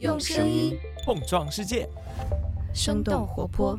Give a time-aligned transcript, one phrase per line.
[0.00, 0.74] 用声音
[1.04, 1.86] 碰撞世界，
[2.72, 3.78] 生动活泼。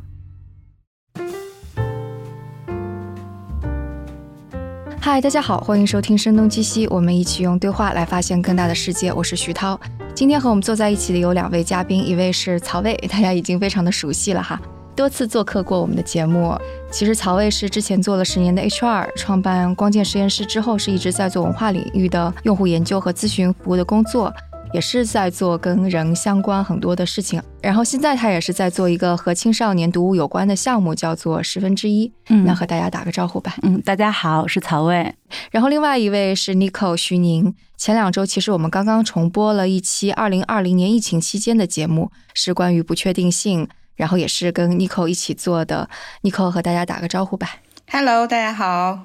[4.99, 9.11] 嗨，大家好，欢迎收听《声东击西》，我们一起用对话来发现更大的世界。
[9.11, 9.79] 我是徐涛，
[10.13, 14.61] 今天和我们坐在一起的有两位嘉宾，一位是曹魏， 大家已经非常的熟悉了哈，
[14.95, 16.55] 多次做客过我们的节目。
[16.91, 24.31] 其实曹魏是之前做了十年的 HR，创办光剑实验室之后，是一直在做文化领域的用户研究和咨询服务的工作。
[24.73, 32.11] 也是在做跟人相关很多的事情，然后现在他也是在做一个和青少年读物有关的项目，叫做十分之一。
[32.29, 33.55] 嗯，那和大家打个招呼吧。
[33.63, 35.13] 嗯，大家好，我是曹魏。
[35.51, 37.53] 然后另外一位是 Nico 徐宁。
[37.75, 45.89] 前两周其实我们刚刚重播了一期二零二零年疫情期间的节目，是关于不确定性，然后也是跟 Nico 一起做的。
[46.21, 47.57] Nico 和大家打个招呼吧。
[47.91, 48.99] Hello，大家好。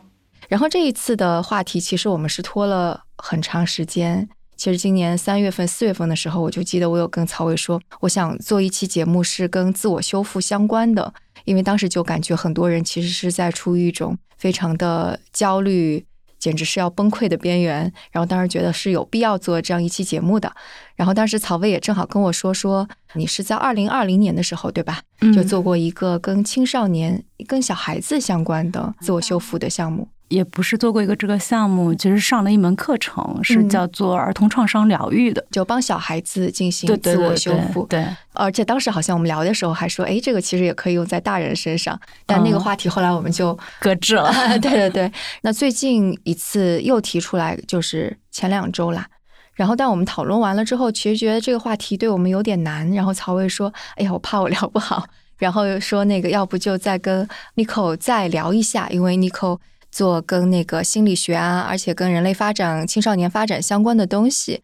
[0.49, 4.29] 然后这一次的话题其实我们是拖了很长时间。
[4.57, 11.13] 其实今年三月份、四月份的时候，我就记得我有跟曹伟说，我想做一期节目是跟自我修复相关的，
[11.45, 16.05] 因为当时就感觉很多人其实是在处于一种非常的焦虑，
[16.39, 17.93] 简直是要崩溃的边缘。
[18.11, 20.51] 然后当时觉得是有必要做这样一期节目的。
[20.95, 25.03] 然后当时曹伟也正好跟我说说，你是在二零二零年的时候，对吧？
[25.35, 30.09] 就做过一个跟青少年、跟小孩子相关的自我修复的项目。
[30.29, 37.87] 也不是做过一个这个项目，其实上了一门课程，是叫做儿童创伤疗愈的，就帮小孩子进行自我修复。
[37.87, 41.99] 对，而且当时好像我们聊的时候还说，哎，这个其实也可以用在大人身上。
[42.27, 44.33] 但那个话题后来我们就搁置了。
[44.59, 45.13] 对 对对。
[45.43, 49.07] 那最近一次又提出来，就是前两周啦。
[49.55, 52.91] 然后，但我们讨论完了之后，其实觉得这个话题对我们有点难。
[52.93, 55.07] 然后曹魏说：“哎呀，我怕我聊不好。”
[55.39, 59.59] 然后又说那个要不就再跟 Nico 再聊一下，因为 Nico。
[59.97, 64.61] 做跟那个心理学啊，而且跟人类发展、青少年发展相关的东西，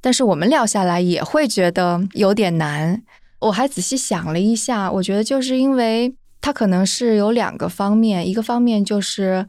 [0.00, 3.02] 但是我们聊下来也会觉得有点难。
[3.40, 9.46] 我还仔细想了一下，我觉得就是因为它可能是有两个方面，一个方面就是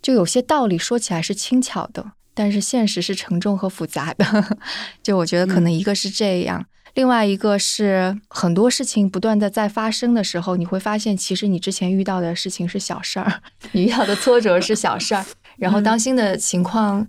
[0.00, 4.24] 就有些道理说起来是轻巧的，但是现实是沉重和复杂的。
[5.02, 6.64] 就我觉得可能一个是这样。
[6.94, 15.24] 另外一个是很多事情不断的在发生的时候，你会发现其实你之前遇到的事情是小事儿， 你遇到的挫折是小事儿。
[15.58, 17.06] 然后当新的情况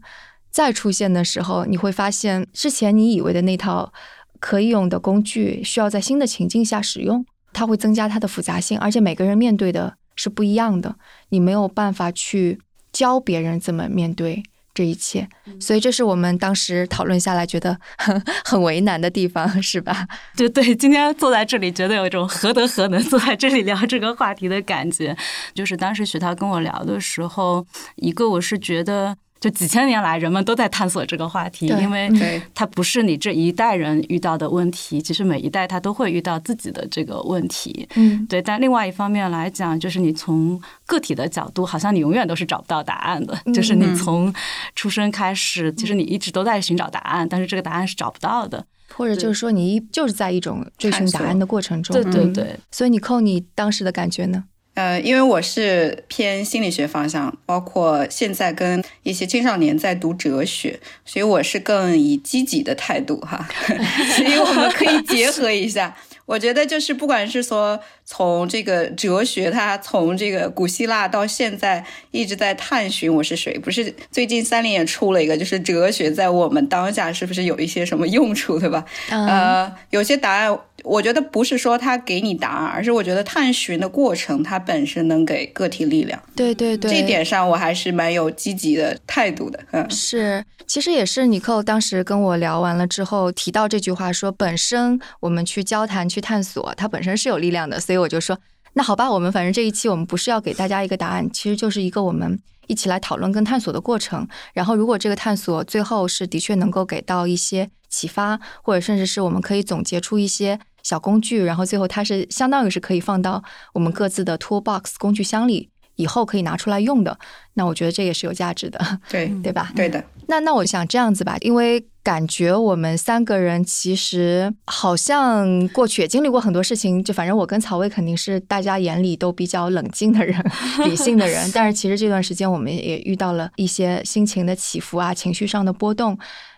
[0.49, 3.93] 再出现的时候，你会发现之前你以为的那套
[4.39, 10.95] 可以用的工具，需要在新的情境下使用，它会增加它的复杂性，而且每个人面对的是不一样的，
[11.29, 12.59] 你没有办法去
[12.91, 14.41] 教别人怎么面对。
[14.75, 15.27] 这一切，
[15.59, 20.05] 所以这是我们当时讨论下来觉得很 很为难的地方，是吧？
[20.35, 25.15] 对对，今天坐在这里，觉得有一种何德何能坐在这里聊这个话题的感觉。
[25.53, 27.65] 就是当时徐涛跟我聊的时候，
[27.95, 29.15] 一个我是觉得。
[29.39, 32.09] 就几千年来，人们都在探索这个话题，因为
[32.55, 37.87] 它不是你这一代人遇到的问题，其实每一代他都会遇到自己的这个问题。
[37.95, 38.41] 嗯，对。
[38.41, 43.37] 但另外一方面来讲，就是你从个体的角度，好像你永远都是找不到答案的。
[43.53, 44.33] 就是你从
[44.73, 51.93] 出生开始，其实你一直都在寻找答案，但是这个答案是找不到的，或者就是说你就是在一种追寻答案的过程中。
[51.93, 52.57] 对对对。
[52.71, 54.45] 所以你扣你当时的感觉呢？
[54.75, 63.47] 呃，因为我是偏心理学方向，包括现在跟一些青少年在读哲学，所以我是更以积极的态度哈，
[64.15, 65.95] 所以我们可以结合一下。
[66.25, 78.83] 我觉得就是不管是说从这个哲学，它从这个古希腊到现在一直在探寻我是谁，不是最近三联也出了一个，就是哲学在我们当下是不是有一些什么用处，对吧？
[79.09, 80.57] 呃，有些答案。
[80.85, 86.21] 我觉得不是说他给你答案，而是我觉得探寻的过程它本身能给个体力量。
[86.35, 89.59] 对对对，这点上我还是蛮有积极的态度的。
[89.71, 97.79] 嗯，是，其实也是尼寇当时跟我聊完了之后提到这句话，说本身我们去交谈去探索，它本身是有力量的。
[97.79, 98.37] 所以我就说，
[98.73, 104.27] 那好吧，我们反正这一期我们不是要给大家一个答案，其实就是一个我们一起来讨论跟探索的过程。
[104.53, 110.59] 然后如果这个探索最后是的确能够给到一些启发，或者甚至是我们可以总结出一些。
[110.85, 113.43] 小工具，然后最后它是相当于是可以放到
[113.73, 117.17] 我们各自的 toolbox 工具箱里，以后可以拿出来用的。
[117.55, 119.73] 那我觉得这也是有价值的，对 对吧？
[119.75, 120.03] 对的。
[120.27, 130.39] 那那我想这样子吧，因为感觉我们三个人其实好像过去也经历过很多事情，就反正我跟曹薇肯定是大家眼里都比较冷静的人、
[130.85, 136.15] 理性的人，但是其实这段时间我们也遇到了一些心情的起伏啊，情绪上的波动。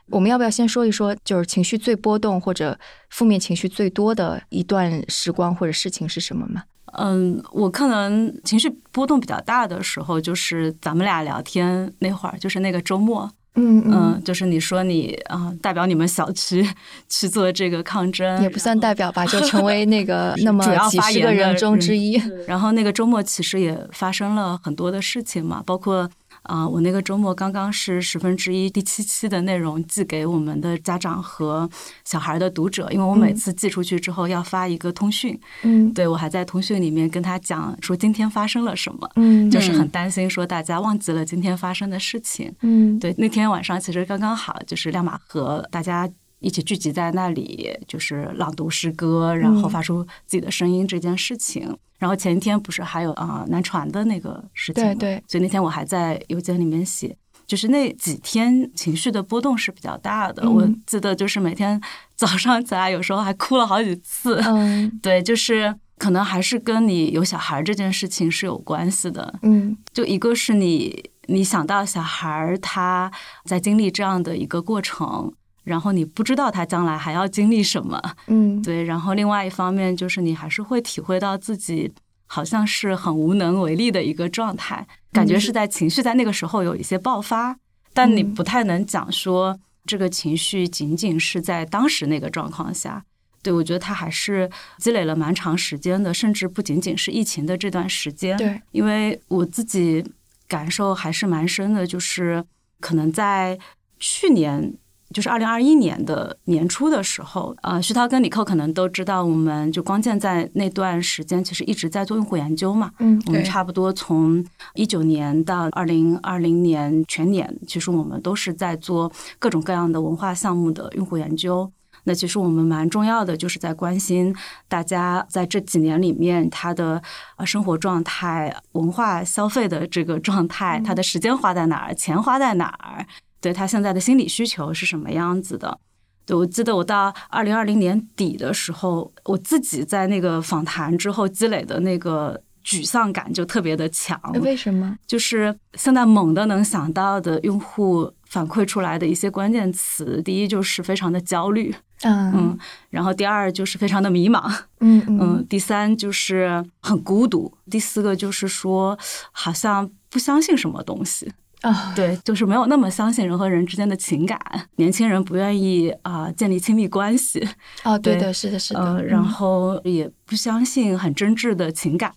[0.09, 2.77] 我们要不要先说一说，就是情绪最波动或者
[3.09, 6.63] 负面情绪最多的一段时光或者事情是什么吗？
[6.93, 13.29] 嗯，我可能情绪波动比较大的时候，就是咱们俩聊天那会儿，就是那个周末。
[13.59, 16.63] 嗯嗯，就是你说你啊、代表你们小区
[17.09, 22.21] 去做这个抗争，也不算代表吧，就成为那个 那么几十个人中之一。
[22.47, 26.07] 然后那个周末其实也发生了很多的事情嘛，包括
[26.47, 31.69] 啊、我那个周末刚刚是十分之一第七期的内容寄给我们的家长和
[32.03, 35.93] 小孩的读者，因为我每次寄出去之后要发一个通讯，嗯。
[35.93, 42.53] 对我还在通讯里面跟他讲说今天发生了什么，嗯就是很担心说大家忘记了今天发生的事情。
[42.61, 42.97] 嗯。
[42.99, 51.75] 对，那天晚上其实刚刚好，就是亮马河，大家一起聚集在那里，就是朗读诗歌，然后发出自己的声音这件事情。
[51.97, 57.17] 然后前一天不是还有啊、呃南传的那个事情吗，对对所以那天我还在邮件里面写。
[57.47, 61.81] 就是那几天情绪的波动是比较大的，嗯我记得就是每天
[62.13, 64.41] 早上起来，有时候还哭了好几次。
[64.45, 69.39] 嗯对，就是可能还是跟你有小孩这件事情是有关系的。
[69.43, 73.09] 嗯就一个是你你想到小孩儿他
[73.45, 75.33] 在经历这样的一个过程，
[75.67, 78.85] 然后你不知道他将来还要经历什么，嗯对。
[78.85, 81.91] 然后另外一方面就是你还是会体会到自己
[82.25, 87.57] 好像是很无能为力的一个状态，感觉是在情绪在那个时候有一些爆发，
[87.93, 93.03] 但你嗯不太能讲说这个情绪仅仅是在当时那个状况下。
[93.43, 98.37] 对，我觉得他还是积累了蛮长时间的，甚至不仅仅是疫情的这段时间。
[98.37, 100.03] 对，因为我自己
[100.47, 102.43] 感受还是蛮深的，就是
[102.79, 103.59] 可能在
[103.99, 104.73] 去年。
[105.13, 112.91] 就是二零二一年的年初的时候，呃，徐涛跟李蔻可能都知道，我们就光剑在那段时间其实一直在做用户研究嘛。
[112.99, 114.45] 嗯我们差不多从
[114.75, 121.71] 一九年到二零二零年全年，其实我们都是在做各种各样的文化项目的用户研究。
[122.03, 124.33] 那其实我们蛮重要的，就是在关心
[124.69, 127.01] 大家在这几年里面他的
[127.35, 133.05] 呃生活状态、文化消费的这个状态，他的时间花在哪儿，钱花在哪儿，
[133.39, 135.79] 对他现在的心理需求是什么样子的。
[136.25, 144.19] 对，我记得我到二零二零年底的时候，我自己在那个访谈之后积累的那个沮丧感就特别的强。
[144.41, 144.97] 为什么？
[145.07, 152.59] 就是现在猛的能想到的用户反馈出来的一些关键词，第一就是非常的焦虑，嗯嗯，
[152.89, 158.99] 然后第二就是非常的迷茫，嗯嗯，第三就是很孤独，第四个就是说
[159.31, 161.31] 好像不相信什么东西。
[161.61, 164.39] 啊，对，就是没有那么相信人和人之间的情感，
[164.75, 167.45] 年轻人不愿意啊、建立亲密关系，
[167.83, 168.79] 哦，对对的，是的，是的。
[168.79, 172.13] 呃，嗯然后也不相信很真挚的情感，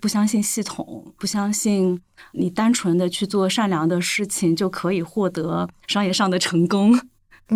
[0.00, 2.00] 不相信系统，不相信
[2.32, 6.98] 你单纯的去做善良的事情就可以获得商业上的成功。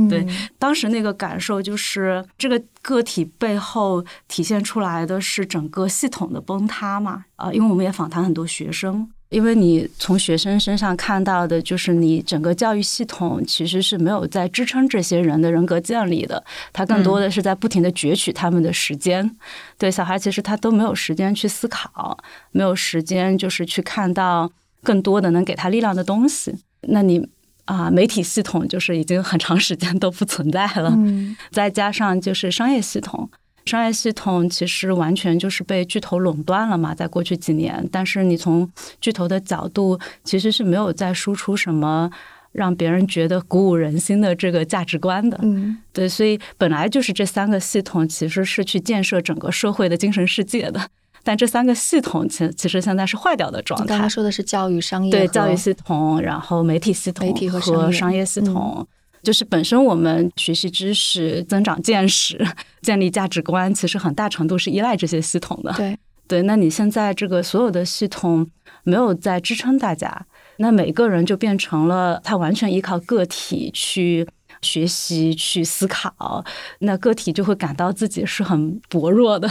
[0.09, 7.25] 对嗯当时那个感受就是，这个个体背后体现出来的是整个系统的崩塌嘛？
[7.35, 19.37] 啊、因为我们也访谈很多学生，因为你从学生身上看到的就是你整个教育系统其实是没有在支撑这些人的人格建立的，它更多的是在不停的攫取他们的时间。
[19.79, 22.19] 对小孩，其实他都没有时间去思考，
[22.51, 24.51] 没有时间就是去看到
[24.83, 26.55] 更多的能给他力量的东西。
[26.83, 27.29] 那你
[27.67, 30.93] 啊、媒体系统就是已经很长时间都不存在了。
[30.97, 33.31] 嗯再加上就是商业系统，
[33.71, 37.89] 商业系统其实完全就是被巨头垄断了嘛，在过去几年。
[37.93, 38.69] 但是你从
[39.01, 42.11] 巨头的角度，其实是没有在输出什么
[42.51, 45.39] 让别人觉得鼓舞人心的这个价值观的。
[45.43, 50.81] 嗯对，所以本来就是这三个系统其实是去建设整个社会的精神世界的。
[51.23, 54.11] 但这三个系统其其实现在是坏掉的状态你刚刚。
[54.11, 58.87] 说的是教育、商业对教育系统，然后媒体系统媒体和商业系统。
[59.23, 62.45] 就是本身我们学习知识、增长见识、
[62.83, 65.73] 建立价值观，其实很大程度是依赖这些系统的。
[65.75, 68.49] 对，对，那你现在这个所有的系统
[68.85, 74.27] 没有在支撑大家，那每个人就变成了他完全依靠个体去
[74.63, 76.45] 学习、去思考，
[76.81, 79.51] 那个体就会感到自己是很薄弱的。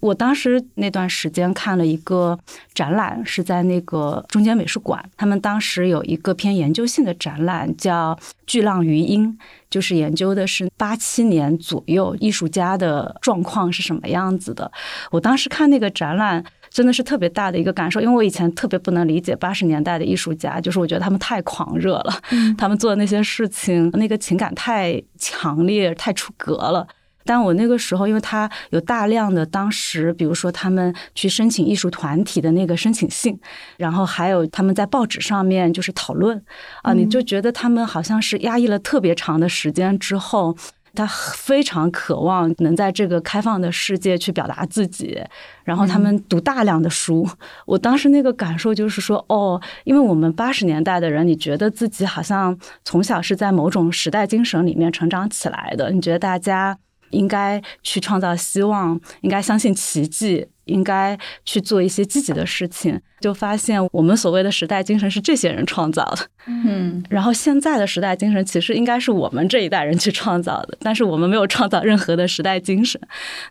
[0.00, 2.38] 我当时那段时间看了一个
[2.74, 8.14] 展览，是在那个中间美术馆，他们当时有一个偏研究性的展览，叫
[8.46, 9.36] 《巨浪余音》，
[9.68, 14.70] 就是研究的是八七年左右艺术家的状况是什么样子的。
[15.10, 16.44] 我当时看那个展览。
[16.70, 22.12] 真的是特别大的一个感受，因为我以前特别不能理解八十年代的艺术家，就是我觉得他们太狂热了，
[22.58, 26.86] 他们做的那些事情，那个情感太强烈、太出格了。
[27.28, 33.38] 但我那个时候，因为他有大量的当时，比如说他们去申请艺术团体的那个申请信，
[33.76, 36.42] 然后还有他们在报纸上面就是讨论
[36.82, 40.56] 啊，你就觉得他们好像是压抑了特别长的时间之后，
[40.94, 45.22] 他非常渴望能在这个开放的世界去表达自己，
[45.64, 47.28] 然后他们读大量的书。
[47.66, 56.78] 我当时那个感受就是说，哦，因为我们八十年代的人，你觉得自己好像从小是在某种时代精神里面成长起来的，你觉得大家。
[57.10, 63.00] 应该去创造希望，应该相信奇迹，应该去做一些积极的事情。
[63.20, 73.00] 就发现我们所谓的时代精神是这些人创造的，嗯，然后现在的时代精神其实应该是我们这一代人去创造的，但是我们没有创造任何的时代精神。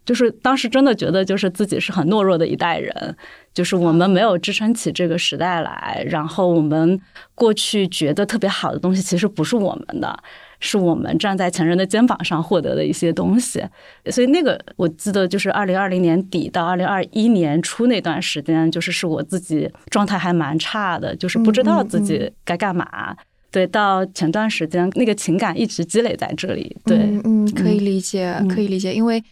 [0.06, 3.14] 就是当时真的觉得，就是自己是很懦弱的一代人，
[3.54, 6.02] 就是我们没有支撑起这个时代来。
[6.08, 6.98] 然后我们
[7.36, 10.18] 过去觉得特别好的东西，其实不是我们的。
[10.60, 13.64] 是我们站在前人的肩膀上获得的一些东西，
[14.10, 23.16] 所以那个我记得就是二零二零年底到二零二一年初那段时间，就是是我自己状态还蛮差的，就是不知道自己该干嘛。
[23.50, 26.76] 对，到前段时间那个情感一直积累在这里。
[26.84, 29.24] 对，嗯，可以理解，可以理解，因为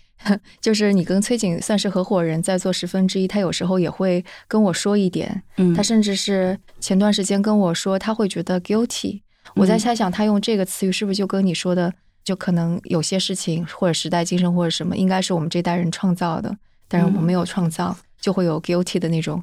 [0.61, 9.21] 就是你跟崔景算是合伙人，在做十分之一，他有时候也会跟我说一点，嗯他甚至是前段时间跟我说，他会觉得 guilty。
[9.53, 16.55] 我在猜想，他用这个词语是不是就跟你说的，就可能有些事情或者时代精神或者什么，应该是我们这代人创造的，
[16.87, 19.41] 但是我们没有创造，就会有 guilty 的那种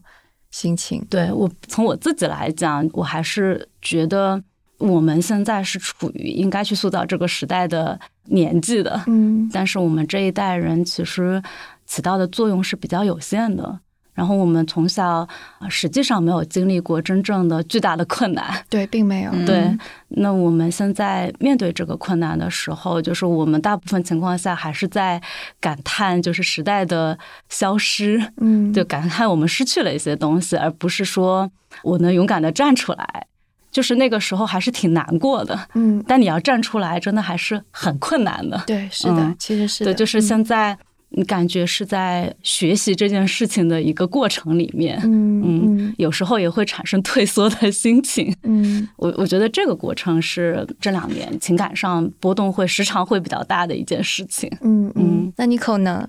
[0.51, 1.05] 心情。
[1.09, 4.43] 对我从我自己来讲，我还是觉得
[4.79, 11.43] 我们现在是处于应该去塑造这个时代的年纪的，嗯，但是我们这一代人其实
[11.87, 13.79] 起到的作用是比较有限的。
[14.15, 15.27] 然后我们从小
[15.71, 19.31] 实际上没有经历过真正的巨大的困难， 对，并没有。
[19.47, 19.75] 对，
[20.09, 25.21] 那我们现在面对这个困难的时候，就是我们大部分情况下还是在
[25.61, 31.51] 感叹，就是时代的消失，嗯，就感叹我们失去了一些东西，而不是说
[31.83, 33.27] 我能勇敢的站出来。
[33.71, 38.63] 就是那个时候还是挺难过的，嗯，但你要站出来，真的还是很困难的。
[38.67, 40.77] 对，是的，其实是对，就是现在。
[41.15, 55.33] 你感觉是在学习这件事情的一个过程里面，嗯嗯，有时候也会产生退缩的心情，嗯， 我我觉得这个过程是这两年情感上波动会时常会比较大的一件事情，嗯嗯。
[55.37, 56.09] 那你可能，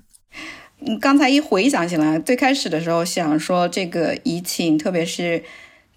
[0.85, 5.43] 嗯，刚才一回想起来，最开始的时候想说这个疫情，特别是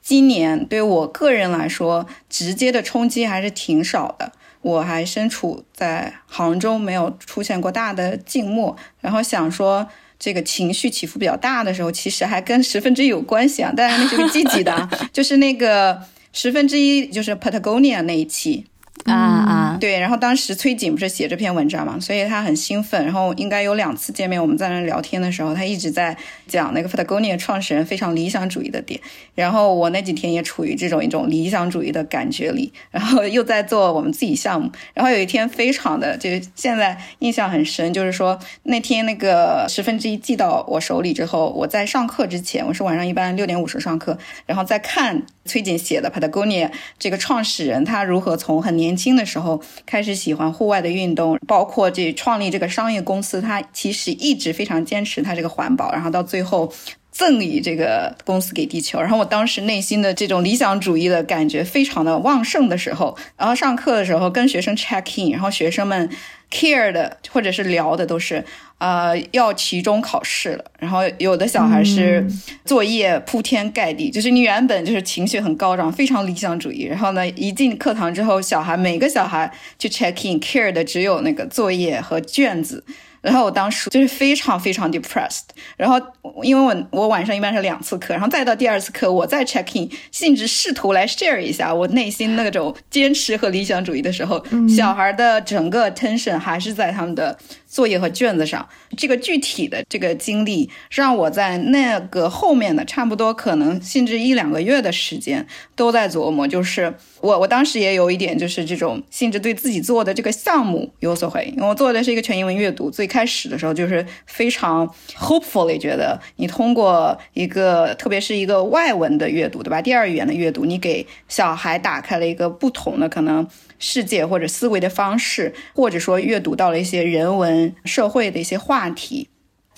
[0.03, 4.33] 今年对我个人来说，直接的冲击还是挺少的。
[4.63, 8.77] 我还身处在杭州，没有出现过大的静默。
[9.01, 9.87] 然后想说，
[10.19, 13.73] 这个情绪起伏比较大的时候，其实还跟十分之一有关系啊。
[13.77, 18.67] 当然那是个积极的， 就是那个十分之一，就是 Patagonia 那一期。
[19.07, 23.05] 啊啊，对，然后当时崔瑾不是写这篇文章嘛，所以他很兴奋。
[23.05, 26.17] 然后应该有两次见面，我们在那聊天的时候，他一直在
[26.49, 29.01] 讲那个 Patagonia 创始人非常理想主义的点。
[29.35, 34.71] 然后我那几天也处于这种一种理想主义的感觉里，然后又在做我们自己项目。
[34.95, 56.73] 然后有一天非常的，就是现在印象很深，就是说那天那个十分之一寄到我手里之后，我在上课之前，我是晚上一般六点五十上课，然后再看崔瑾写的 Patagonia 这个创始人他如何从很年轻的时候开始喜欢户外的运动，包括这创立这个商业公司，他其实一直非常坚持他这个环保，然后到最后
[57.17, 59.01] 赠予这个公司给地球。
[59.01, 66.11] 然后我当时内心的这种理想主义的感觉非常的旺盛的时候，然后上课的时候跟学生 check in，然后学生们
[66.51, 68.45] care 的或者是聊的都是。
[68.79, 72.27] 呃，要期中考试了，然后有的小孩是
[72.67, 82.85] 作业铺天盖地，就是你原本就是情绪很高涨，非常理想主义，然后呢，一进课堂之后，小孩每个小孩去 check in care 的只有那个作业和卷子。
[83.27, 85.43] 然后我当时就是非常非常 depressed，
[85.77, 86.01] 然后
[86.45, 97.37] 因为我我晚上一般是两次课，然后再到第二次课，我再 check in，兴致试图来 share 一下我内心那种坚持和理想主义的时候，小孩的整个 attention 还是在他们的
[97.67, 98.67] 作业和卷子上。
[98.97, 119.83] 这个具体的这个经历，让我在那个后面的差不多可能甚至一两个月的时间，都在琢磨，就是我我当时也有一点就是这种性质对自己做的这个项目有所回应，我做的是一个全英文阅读，最开始的时候就是非常 hopefully 觉得你通过一个特别是一个外文的阅读，对吧？
[119.83, 123.47] 第二语言的阅读，你给小孩打开了一个不同的可能
[123.79, 129.29] 世界或者思维的方式，或者说阅读到了一些人文社会的一些话题。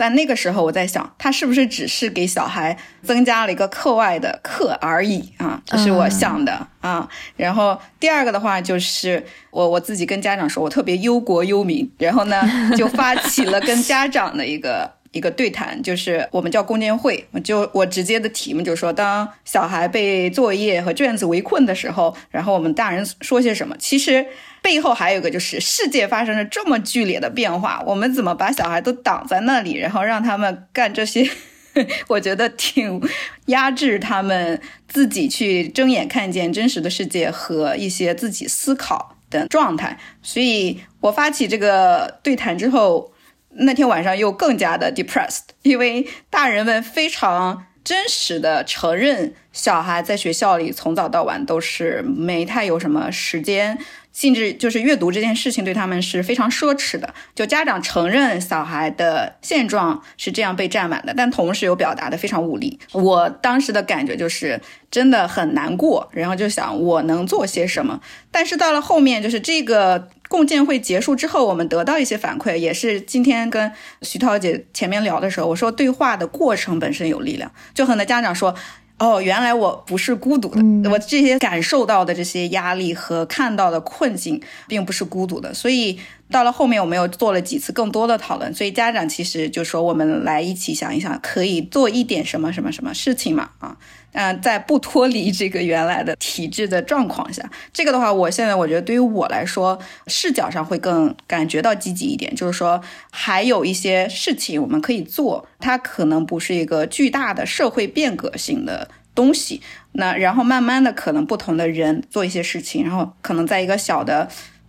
[0.01, 5.61] 但那个时候我在想，他是不是只是给小孩增加了一个课外的课而已啊？
[5.67, 7.09] 这是我想的啊。
[7.37, 12.41] 然后第二个的话就是我我自己跟家长说，我特别忧国忧民，然后呢
[12.77, 23.77] 就发起了跟家长的一个一个对谈，就是我们叫共建会，就我直接的题目就说，当小孩被作业和卷子围困的时候，然后我们大人说些什么？
[23.79, 24.27] 其实
[24.61, 31.29] 背后还有一个就是世界发生了这么剧烈的变化，我们怎么把小孩都挡在那里，然后让他们干这些？
[32.09, 33.01] 我觉得挺
[33.47, 39.97] 压制他们自己去睁眼看见真实的世界和一些自己思考的状态。
[40.21, 43.13] 所以我发起这个对谈之后，
[43.59, 53.79] 那天晚上又更加的 depressed，因为大人们非常真实的承认，小孩在学校里从早到晚都是没太有什么时间。
[54.21, 57.15] 甚至就是阅读这件事情对他们是非常奢侈的。
[57.37, 62.81] 就家长承认小孩的现状是这样被占满的，但同时又表达的非常无力。
[62.91, 64.61] 我当时的感觉就是
[64.91, 68.01] 真的很难过，然后就想我能做些什么。
[68.33, 73.71] 但是到了后面，就是这个共建会结束之后，我们得到一些反馈，也是今天跟
[74.03, 78.53] 徐涛姐前面聊的时候，我说对话的过程本身有力量，就很多家长说。
[78.99, 85.55] 哦，原来我不是孤独的，我这些感受到的这些压力和看到的困境，并不是孤独的。
[85.55, 85.99] 所以
[86.31, 88.53] 到了后面，我们又做了几次更多的讨论。
[88.53, 93.51] 所以家长其实就说，我们来一起想一想，可以做一点什么什么什么事情嘛？
[93.61, 93.77] 啊。
[94.13, 102.35] 嗯，在不脱离这个原来的体制的状况下，这个的话，我现在我觉得对于我来说，视角上会更感觉到积极一点。
[102.35, 109.61] 就是说，还有一些事情我们可以做，它可能不是一个巨大的社会变革性的东西。
[109.93, 114.29] 那然后慢慢的，可能不同的人做一些事情，然后可能在一个小的。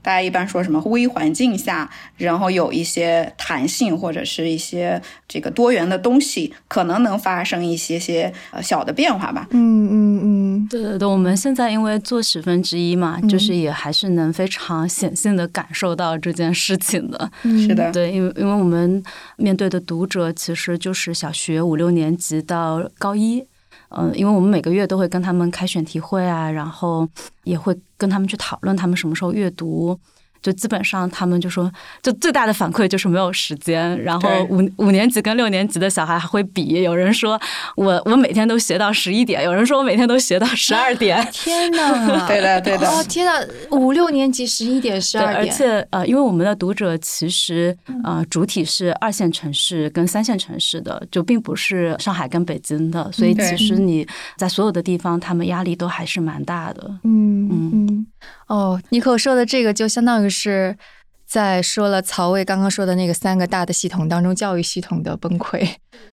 [0.09, 1.87] 大家一般说什么微环境下，
[2.17, 9.47] 然后有一些弹性或者是一些这个多元的东西，可能能发生一些些呃小的变化吧。
[9.51, 17.31] 嗯嗯嗯，对对对，我们现在因为做十分之一嘛，就是也还是能非常显性的感受到这件事情的。
[17.43, 19.03] 是的，对，因为因为我们
[19.37, 23.45] 面对的读者其实就是小学五六年级到高一。
[23.89, 27.07] 嗯，因为我们每个月都会跟他们开选题会啊，然后
[27.43, 29.99] 也会跟他们去讨论他们什么时候阅读。
[30.41, 34.01] 就基本上他们就说，就最大的反馈就是没有时间。
[34.03, 37.39] 然后五五年级跟六年级的小孩还会比，有人说
[37.75, 41.27] 我我每天都学到十一点，有人说我每天都学到十二点。
[41.31, 42.27] 天哪！
[42.27, 42.87] 对的对的。
[42.89, 43.33] 哦天哪！
[43.71, 45.37] 五六年级十一点十二点。
[45.37, 56.89] 而且呃，因为我们的读者其实呃主体是二线城市跟三线城市的，就并不是上海跟北京的，所以其实你在所有的地方，他们压力都还是蛮大的。
[57.03, 58.05] 嗯嗯。
[58.47, 60.77] 哦，尼克说的这个就相当于是
[61.25, 65.75] 在说了曹魏刚刚说的那个三个大的系统当中，教育系统的崩溃。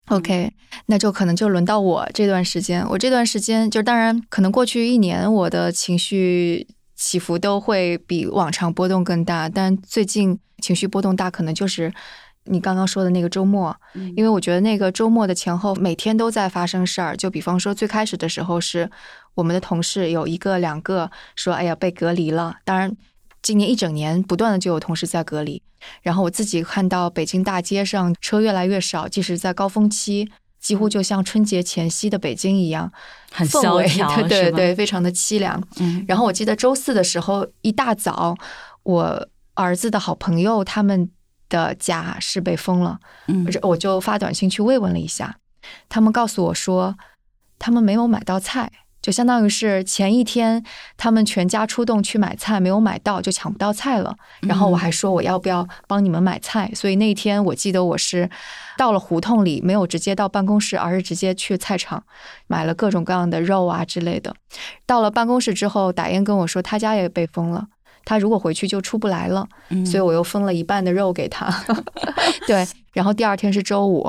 [0.09, 0.53] OK，
[0.87, 2.85] 那就可能就轮到我这段时间。
[2.89, 11.93] 我这段时间就当然可能过去一年我的情绪起伏都会比往常波动更大，但最近情绪波动大，可能就是
[12.45, 13.75] 你刚刚说的那个周末，
[14.17, 17.17] 因为我觉得那个周末的前后每天都在发生事儿。
[17.17, 18.91] 就比方说最开始的时候是。
[19.37, 22.95] 我们的同事有一个、两个说：“哎呀，被隔离了。”当然，
[23.41, 25.63] 今年一整年不断的就有同事在隔离。
[26.03, 32.93] 然后我自己看到北京大街上车越来越少，即使在高峰期，几乎就像春节前夕的北京一样，
[33.33, 35.63] 很萧条，对对对，非常的凄凉。
[35.79, 36.05] 嗯。
[36.09, 38.37] 然后我记得周四的时候一大早，
[38.83, 41.09] 我儿子的好朋友他们
[41.51, 45.37] 的家是被封了，嗯，我就发短信去慰问了一下，
[45.91, 46.97] 他们告诉我说，
[47.59, 48.73] 他们没有买到菜。
[49.03, 50.63] 就相当于是前一天
[50.99, 54.15] 他们全家出动去买菜，没有买到就抢不到菜了。
[54.43, 58.29] 然后我还说我要不要帮你们买菜，所以那天我记得我是
[58.77, 62.05] 到了胡同里，没有直接到办公室，而是直接去菜场
[62.47, 64.35] 买了各种各样的肉啊之类的。
[64.85, 67.69] 到了办公室之后，打烟跟我说他家也被封了，
[68.05, 69.49] 他如果回去就出不来了，
[69.85, 71.53] 所以我又分了一半的肉给他。
[72.47, 74.07] 对，然后第二天是周五。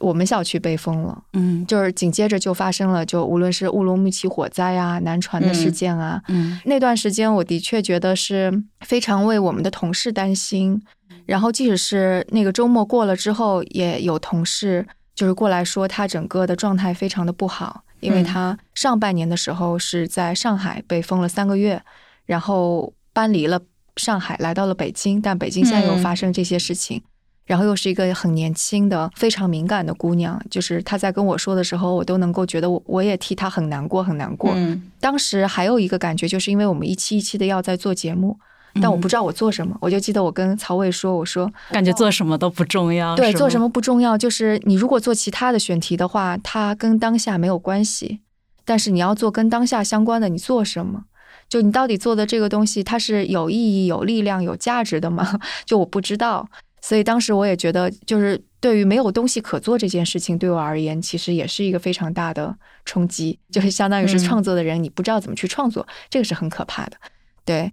[0.00, 10.80] 我们小区被封了，嗯，就是紧接着就发生了，就无论是乌鲁木齐火灾啊、南传的事件啊，嗯，那段时间我的确觉得是非常为我们的同事担心。
[11.26, 21.82] 然后即使是那个周末过了之后，也有同事就是过来说他整个的状态非常的不好，因为他上半年的时候是在上海被封了三个月，
[22.26, 23.60] 然后搬离了
[23.96, 27.02] 上海来到了北京，但北京现在又发生这些事情。
[27.46, 34.54] 然后又是一个很年轻的、非常敏感的姑娘，就是她在跟我说的时候，我都能够觉得我我也替她很难过，很难过。
[35.00, 38.38] 当时还有一个感觉，就是因为我们一期一期的要在做节目，
[38.80, 39.76] 但我不知道我做什么。
[39.80, 48.20] 我就记得我跟曹伟说：“我说感觉做什么都不重要。”对，做什么不重要，就是你如果做其他的选题的话，它跟当下没有关系。
[48.66, 51.04] 但是你要做跟当下相关的，你做什么？
[51.48, 55.38] 就你到底做的这个东西，它是有意义、有力量、有价值的吗？
[55.64, 56.48] 就我不知道。
[56.80, 66.96] 所以当时我也觉得，就是对于没有东西可做这件事情，对我而言，其实也是一个非常大的冲击，就是相当于是创作的人，你不知道怎么去创作，这个是很可怕的。
[67.44, 67.72] 对，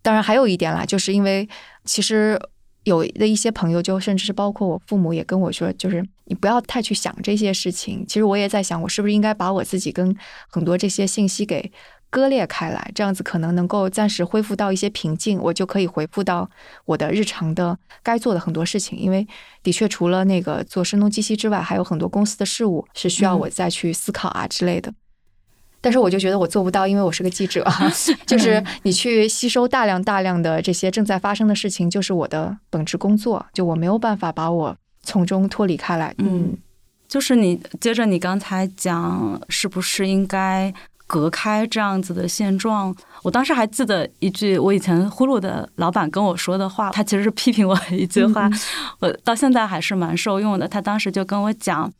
[0.00, 1.46] 当然还有一点啦，就是因为
[1.84, 2.40] 其实
[2.84, 8.06] 有的一些朋友，就甚至是包括我父母，也跟我说，就是你不要太去想这些事情。
[8.06, 10.16] 其实我也在想，我是不是应该把我自己跟
[10.48, 11.70] 很多这些信息给。
[12.10, 16.50] 割裂开来，这样子可能能够暂时恢复到一些平静，我就可以回复到
[16.84, 18.98] 我的日常的该做的很多事情。
[18.98, 19.24] 因为
[19.62, 24.92] 的确，除了那个做声东击西之外，还有很多公司的事务是需要我再去思考啊之类的。
[25.80, 27.64] 但是我就觉得我做不到，因为我是个记者，
[28.26, 36.12] 就是你去吸收大量大量的这些正在发生的事情，就是我的本职工作，就我没有办法把我从中脱离开来。
[36.18, 36.58] 嗯，
[37.06, 40.74] 就是你接着你刚才讲，是不是应该？
[41.10, 42.94] 隔开这样子的现状，
[43.24, 48.48] 我当时还记得一句我以前呼噜的老板跟我说的话，他其实是批评我一句话，
[49.00, 50.68] 我到现在还是蛮受用的。
[50.68, 51.92] 他当时就跟我讲，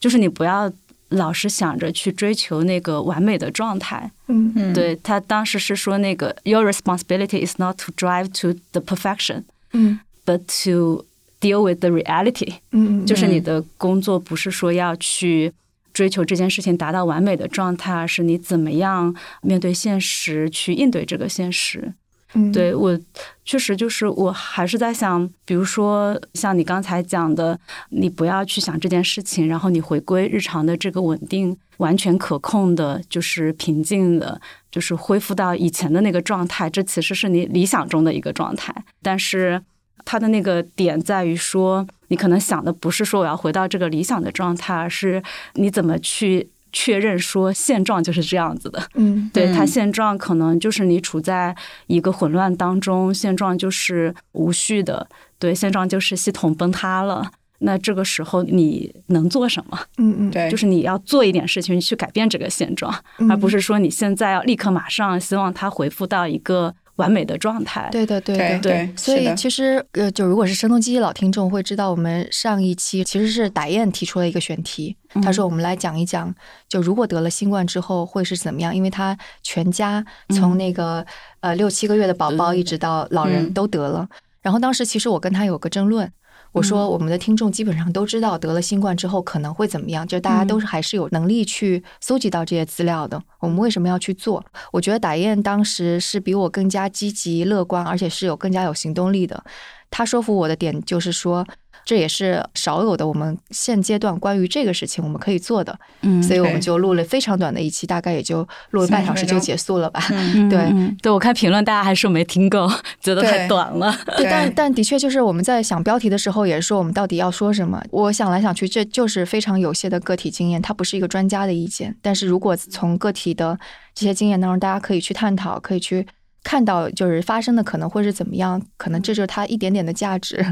[0.00, 0.72] 就是你不要
[1.10, 4.10] 老是想着去追求那个完美的状态。
[4.28, 9.42] 嗯嗯，对他当时是说那个 Your responsibility is not to drive to the perfection，
[9.74, 11.04] 嗯，but to
[11.38, 12.54] deal with the reality。
[12.70, 15.52] 嗯，就是你的工作不是说要去。
[15.94, 21.94] 追求这件事情达到完美的状态，是你怎么样面对现实去应对这个现实？
[22.34, 22.98] 嗯，对我
[23.44, 27.56] 确实就是我还是在想，比如说像你刚才讲的，
[27.90, 34.40] 你不要去想这件事情，然后你回归日常的这个稳定、完全可控的，就是平静的，
[34.72, 36.68] 就是恢复到以前的那个状态。
[36.68, 39.62] 这其实是你理想中的一个状态，但是
[40.04, 41.86] 它的那个点在于说。
[42.14, 45.20] 你可能想的不是说我要回到这个理想的状态，而是
[45.54, 48.80] 你怎么去确认说现状就是这样子的。
[48.94, 51.52] 嗯，对它现状可能就是你处在
[51.88, 55.08] 一个混乱当中，现状就是无序的，
[55.40, 57.28] 对，现状就是系统崩塌了。
[57.58, 59.76] 那这个时候你能做什么？
[59.98, 62.94] 嗯嗯，对，就是你要做一点事情去改变这个现状，
[63.28, 66.76] 而不是说你现在要立刻马上希望它回复到一个。
[66.96, 68.92] 完美的状态，对的，对的，对。
[68.96, 76.34] 所以其实，呃，就如果是声东击西老听众会知道，我们上一期其实是打雁提出了一个选题，他说我们来讲一讲，
[76.68, 81.04] 就如果得了新冠之后会是怎么样，因为他全家从那个
[81.40, 84.08] 呃六七个月的宝宝一直到老人都得了。
[84.40, 86.10] 然后当时其实我跟他有个争论。
[86.54, 93.20] 我说，我们的听众基本上都知道得了新冠之后可能会怎么样，就大家都是还是有能力去搜集到这些资料的。
[93.40, 94.42] 我们为什么要去做？
[94.72, 99.44] 我觉得打雁当时是比我更加积极乐观，而且是有更加有行动力的。
[99.90, 101.44] 他说服我的点就是说。
[101.84, 110.00] 这也是少有的，我们现阶段关于这个事情我们可以做的，嗯，所以我们就录了非常短的一期，大概也就录了半小时就结束了吧。
[110.50, 112.66] 对，对我看评论，大家还是没听够，
[113.00, 113.94] 觉得太短了。
[114.16, 117.82] 对， 但但的确就是我们在想标题的时候，也是说我们到底要说什么。
[117.90, 121.94] 我想来想去，这就是非常有限的个体经验，它不是一个专家的意见。
[122.00, 123.58] 但是如果从个体的
[123.94, 126.06] 这些经验当中，大家可以去探讨，可以去
[126.42, 130.44] 看到，就是发生的可能会是怎么样，可能这就是它一点点的价值。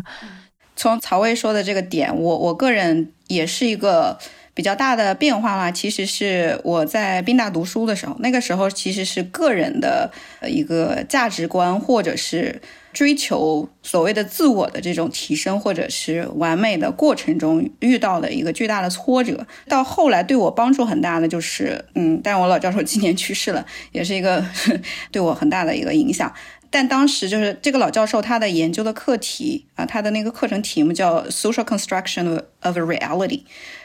[0.76, 4.18] 从曹魏说的这个点，我我个人也是一个
[4.54, 5.70] 比较大的变化啦。
[5.70, 10.10] 其实是我在宾大读书的时候，那个时候其实是个人的
[10.46, 12.60] 一个价值观，或者是
[12.92, 19.46] 追求所谓的自我的这种提升，或者是完美的过程中遇到的一个巨大的挫折。
[19.68, 24.44] 到后来对我帮助很大的就是，嗯，但我老教授今年去世了，也是一个
[25.12, 26.32] 对我很大的一个影响。
[26.72, 33.42] 但当时就是这个老教授他的研究的课题啊，他的那个课程题目叫 Social Construction of Reality。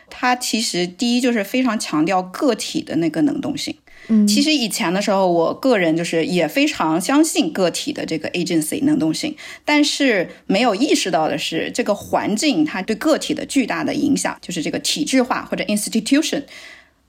[0.09, 3.75] 他其实第一就是非常强调个体的那个能动性。
[4.07, 16.43] 嗯，其实以前的时候，我个人就是也非常相信个体的这个 agency 能动性，但是没有意识到的是这个环境它对个体的巨大的影响，就是这个体制化或者 institution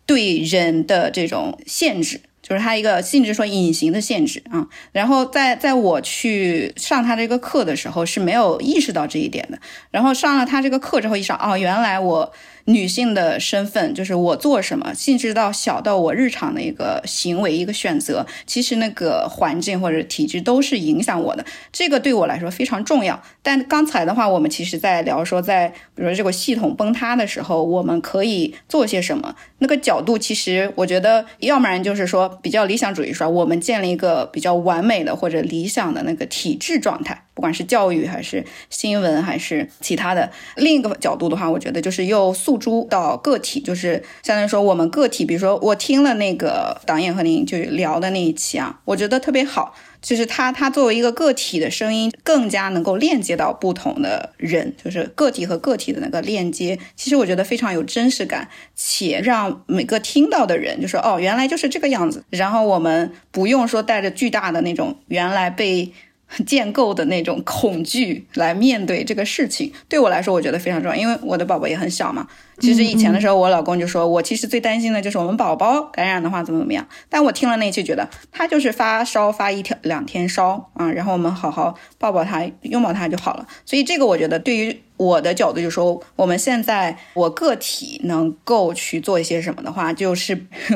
[0.04, 2.20] 对人的这种限制。
[2.48, 9.58] 就是他一个性质说隐形的限制啊，然后在在我去上他这个课的时候是没有意识到这一点的，
[9.90, 12.32] 然后上了他这个课之后，一上哦，原来我。
[12.68, 21.44] 女性的身份就是我做什么，甚至到小到我日常的一个行为、一个选择，其实那个环境或者体制都是影响我的。
[21.72, 23.22] 这个对我来说非常重要。
[23.42, 29.34] 但刚才的话，我们其实在聊说，在比如说这个系统崩塌的时候，我们可以做些什么？
[29.60, 37.24] 那个角度其实我觉得，要不然就是说比较理想主义说，我们建立一个比较完美的或者理想的那个体制状态。
[37.34, 49.74] 不管是教育还是新闻还是其他的，另一个角度的话，我觉得就是又诉诸到个体，就是相当于说我们个体，比如说我听了那个导演和您就聊的那一期啊，我觉得特别好。
[50.00, 56.78] 就是他他作为一个个体的声音，更加能够链接到不同的人，就是个体和个体的那个链接。
[56.94, 62.22] 其实我觉得非常有真实感，且让每个听到的人就说哦，原来就是这个样子。
[62.30, 65.92] 然后我们不用说带着巨大的那种原来被。
[66.44, 72.28] 建构的那种恐惧来面对这个事情，对我来说，我觉得非常重要，因为我的宝宝也很小嘛。
[72.60, 76.86] 其实以前的时候，我老公就说我其实最担心的就是我们宝宝感染的话怎么怎么样。
[77.08, 83.46] 但我听了那期，觉得他就是发烧发一天两天烧啊，然后我们好好抱抱他，拥抱他就好了。
[83.64, 84.80] 所以这个我觉得对于。
[84.98, 90.34] 我的角度就说，我们现在我个体能够去做一些什么的话，就是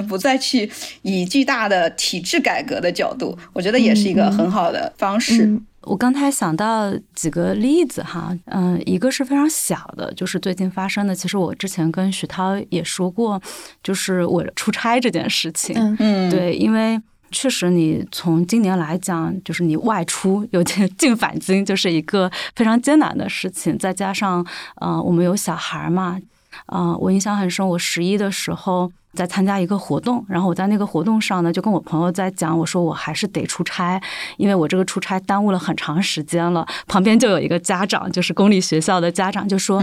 [0.08, 0.70] 不再去
[1.02, 5.60] 以巨大的体制改革的角度，我觉得也是一个很好的方式。
[5.82, 11.14] 我刚才想到几个例子哈，嗯，一个是非常小的，就是最近发生的。
[11.14, 13.40] 其实我之前跟许涛也说过，
[13.82, 15.74] 就是我出差这件事情。
[15.98, 17.00] 嗯，对，因为。
[17.34, 23.78] 确实，你从今年来讲，就是你外出有点进 返京，就是一个非常艰难的事情。
[23.78, 24.46] 再加上，
[24.82, 26.20] 呃，我们有小孩嘛，
[26.66, 27.66] 啊，我印象很深。
[27.66, 34.00] 我十一的时候在参加一个活动，然后我在那个活动上呢，就跟我朋友在讲，我说我还是得出差，
[34.36, 36.66] 因为我这个出差耽误了很长时间了。
[36.86, 39.82] 旁边就有一个家长，就是公立学校的家长，就说。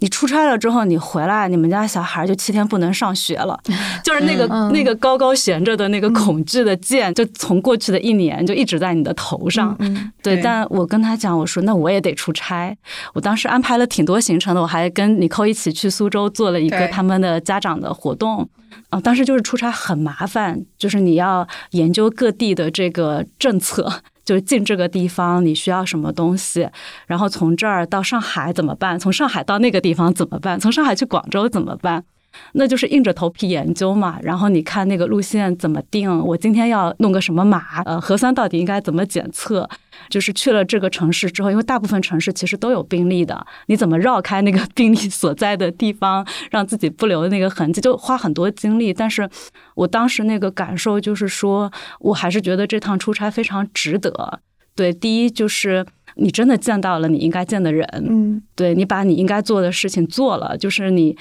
[0.00, 3.58] 你出差了之后，你回来，你们家小孩就七天不能上学了，
[4.04, 9.76] 就是那个那个高高悬着的那个恐惧的剑，就从过去的一年就一直在你的头上。
[10.22, 12.76] 对，但我跟他讲，我说那我也得出差。
[13.12, 18.48] 我当时安排了挺多行程的，我还跟你扣一起去苏州做了一个他们的家长的活动。
[18.90, 24.02] 啊，当时就是出差很麻烦，就是你要研究各地的这个政策。
[24.28, 26.68] 就进这个地方你需要什么东西，
[27.06, 28.98] 然后从这儿到上海怎么办？
[28.98, 30.60] 从上海到那个地方怎么办？
[30.60, 32.04] 从上海去广州怎么办？
[32.52, 36.08] 那就是硬着头皮研究嘛，然后你看那个路线怎么定？
[36.24, 37.82] 我今天要弄个什么码？
[37.84, 39.68] 呃，核酸到底应该怎么检测？
[40.08, 48.94] 就是去了这个城市之后，因为大部分城市其实都有病例的，你怎么绕开那个 病例所在的地方，让自己不留那个痕迹，就花很多精力。
[48.94, 49.28] 但是
[49.74, 54.40] 我当时那个感受就是说，我还是觉得这趟出差非常值得。
[54.76, 61.16] 对，第一就是你真的见到了你应该见的人，嗯，对你把你应该做的事情做了，就是你。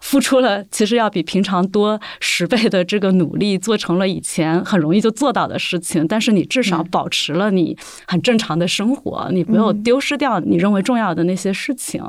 [0.00, 12.02] 付出了其实要比平常多十倍的这个努力，做成了以前很容易就做到的事情，但是你至少保持了你很正常的生活，你没有丢失掉你认为重要的那些事情。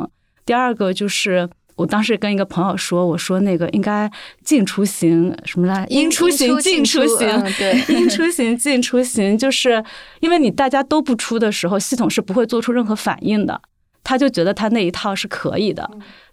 [0.45, 4.09] 第二个就是我当时跟一个朋友说，我说那个应该
[4.43, 7.27] 进出行什么来，应出行进出行，
[7.57, 9.83] 对，应出 行进出行，就是
[10.21, 13.61] 因为你大家都不出的时候，系统是不会做出任何反应的，
[14.03, 15.89] 他就觉得他那一套是可以的。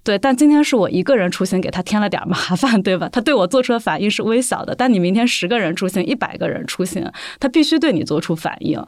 [0.08, 3.06] 对，但今天是我一个人出行，给他添了点麻烦，对吧？
[3.10, 7.06] 他对我做出的反应是微小的，但你明天十个人出行，一百个人出行，
[7.38, 8.82] 他必须对你做出反应。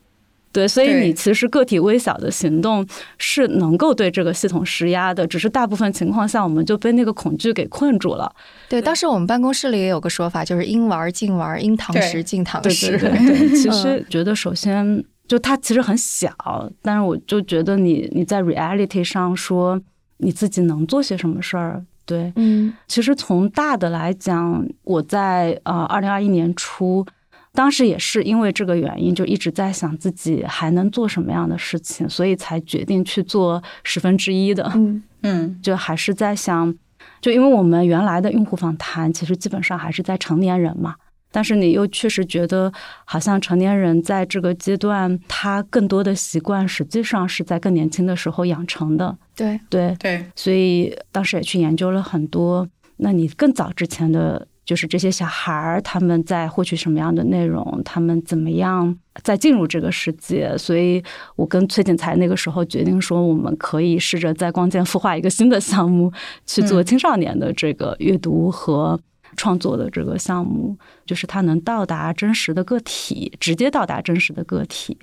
[0.51, 2.87] 对，所以你其实个体微小的行动
[3.19, 8.35] 是能够对这个系统施压的，只是大部分情况下我们就被那个恐惧给困住了。
[8.71, 12.97] 对，当时我们办公室里也有个说法，就是应玩尽玩，应堂食尽堂食。
[12.97, 16.33] 对对 对，其实觉得首先就它其实很小，
[16.81, 19.79] 但是我就觉得你你在 reality 上说。
[20.21, 21.85] 你自己能做些什么事儿？
[22.05, 27.07] 对，嗯，其实从大的来讲，我在呃二零二一年初，
[27.53, 35.03] 当时也是因为这个原因，就一直在想自己还能做什么样的事情，所以才决定去做十分之一的，嗯。
[35.23, 36.75] 嗯，就还是在想，
[37.21, 40.95] 就因为我们原来的用户访谈，其实基本上还是在成年人嘛。
[41.33, 42.73] 但是你又确实觉得，
[43.05, 49.17] 好像成年人在这个阶段，他更多的习惯实际上是在更年轻的时候养成的。
[49.37, 52.69] 对对对，所以当时也去研究了很多。
[52.97, 57.81] 那你更早之前的就是这些小孩儿，他们在获取什么样的内容？
[57.85, 60.59] 他们怎么样在进入这个世界？
[60.59, 61.03] 所以
[61.37, 66.13] 我跟崔锦才那个时候决定说，我们可以试着在光剑孵化一个新的项目，
[66.45, 69.01] 去做青少年的这个阅读和。
[69.37, 74.99] 创作的这个项目，就是它能到达真实的个体，直接到达真实的个体。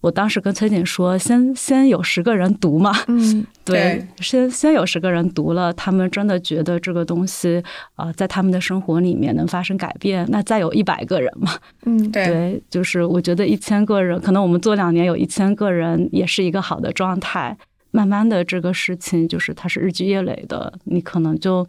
[0.00, 7.62] 我当时跟崔锦说，先先有十个人读嘛，嗯， 对，先先有十个人读了，他们真的觉得这个东西
[7.94, 11.52] 啊，在他们的生活里面能发生改变，那再有一百个人嘛，
[11.86, 17.56] 嗯， 对，就是我觉得一千个人，可能我们做两年有一千个人，也是一个好的状态。
[17.92, 21.64] 慢慢的，这个事情就是它是日积月累的，你可能就。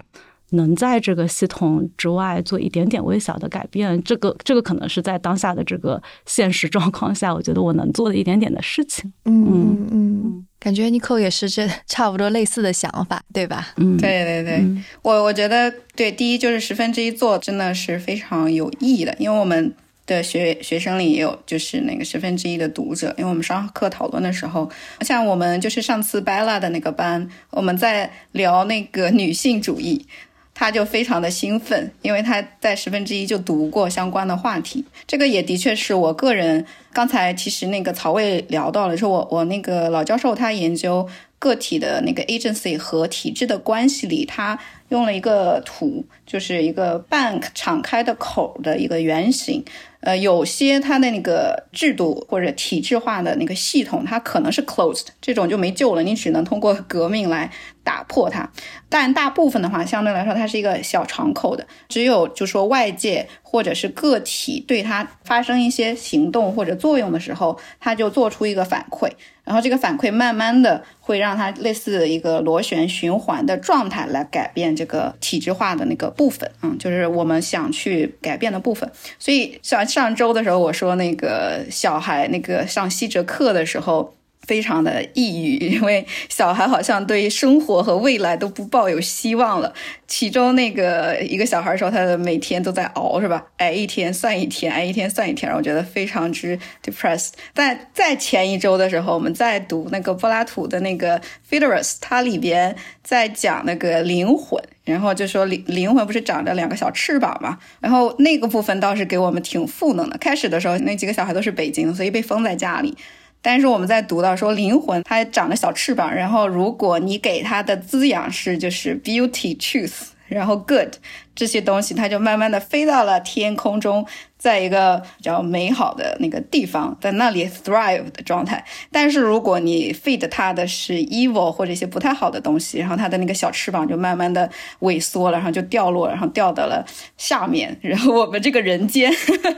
[0.52, 9.12] 能在这个系统之外做一点点微小的改变，这个这个可能是在当下的这个现实状况下，我觉得我能做的一点点的事情。
[9.26, 13.74] 嗯嗯嗯，感觉 Nico 也是这差不多类似的想法，对吧？
[13.78, 14.64] 嗯，对对对，
[15.02, 19.74] 我我觉得对，第一就是十分之一做真的是非常有意义的，因为我们
[20.06, 23.08] 的学学生里也有，就是那个十分之一的读者。
[23.18, 24.70] 因为我们上课讨论的时候，
[25.02, 30.06] 像我们就是上次 Bella 的那个班，我们在聊那个女性主义，
[30.54, 34.86] 他就非常的兴奋，因为他在十分之一就读过相关的话题。
[35.08, 41.08] 这个也的确是我个人刚才其实那个曹魏聊到了，说我我那个老教授他研究
[41.40, 44.60] 个体的那个 agency 和体制的关系里，他。
[44.90, 49.66] 用了一个图，就是一个半敞开的口的一个圆形。
[50.02, 57.50] 呃，有些它的那个制度或者体制化的那个系统，它可能是 closed，这种就没救了，你只能通过革命来
[57.84, 58.50] 打破它。
[58.90, 69.10] 但大部分的话，相对来说，它是一个小敞口的，只有就说外界或者是个体对它发生一些行动或者作用的时候，它就做出一个反馈，
[69.44, 78.92] 然后这个反馈慢慢的会让它类似一个螺旋循环的状态来改变这个体制化的那个部分，嗯，就是我们想去改变的部分。
[79.18, 84.14] 所以像上周的时候，我说那个小孩那个上西哲课的时候。
[84.46, 89.74] 非常的抑郁， 因为小孩好像对生活和未来都不抱有希望了。
[90.08, 93.46] 其中那个一个小孩说，他的每天都在熬，是吧？
[93.58, 97.32] 挨一天算一天，挨一天算一天，让我觉得非常之 depressed。
[97.54, 107.58] 但在前一周的时候，我们在读那个柏拉图的那个 Phaedrus，它里边在讲那个灵魂，然后就说灵灵魂不是长着两个小翅膀嘛？
[107.80, 110.18] 然后那个部分倒是给我们挺赋能的。
[110.20, 112.96] 开始的时候，那几个小孩都是北京，所以被封在家里。
[113.44, 120.94] 但是我们在读到说灵魂它长了小翅膀，然后如果你给它的滋养是就是 beauty truth，然后 good
[121.36, 124.08] 这些东西，它就慢慢的飞到了天空中。
[124.44, 128.62] 在一个比较美好的那个地方，在那里 thrive 的状态。
[128.92, 134.50] 但是如果你 feed 它的是 evil 或者一些不太好的东西，然后它的那个小翅膀就慢慢的
[134.82, 137.80] 萎缩了，然后就掉落，然后掉到了下面。
[137.80, 139.10] 然后我们这个人间，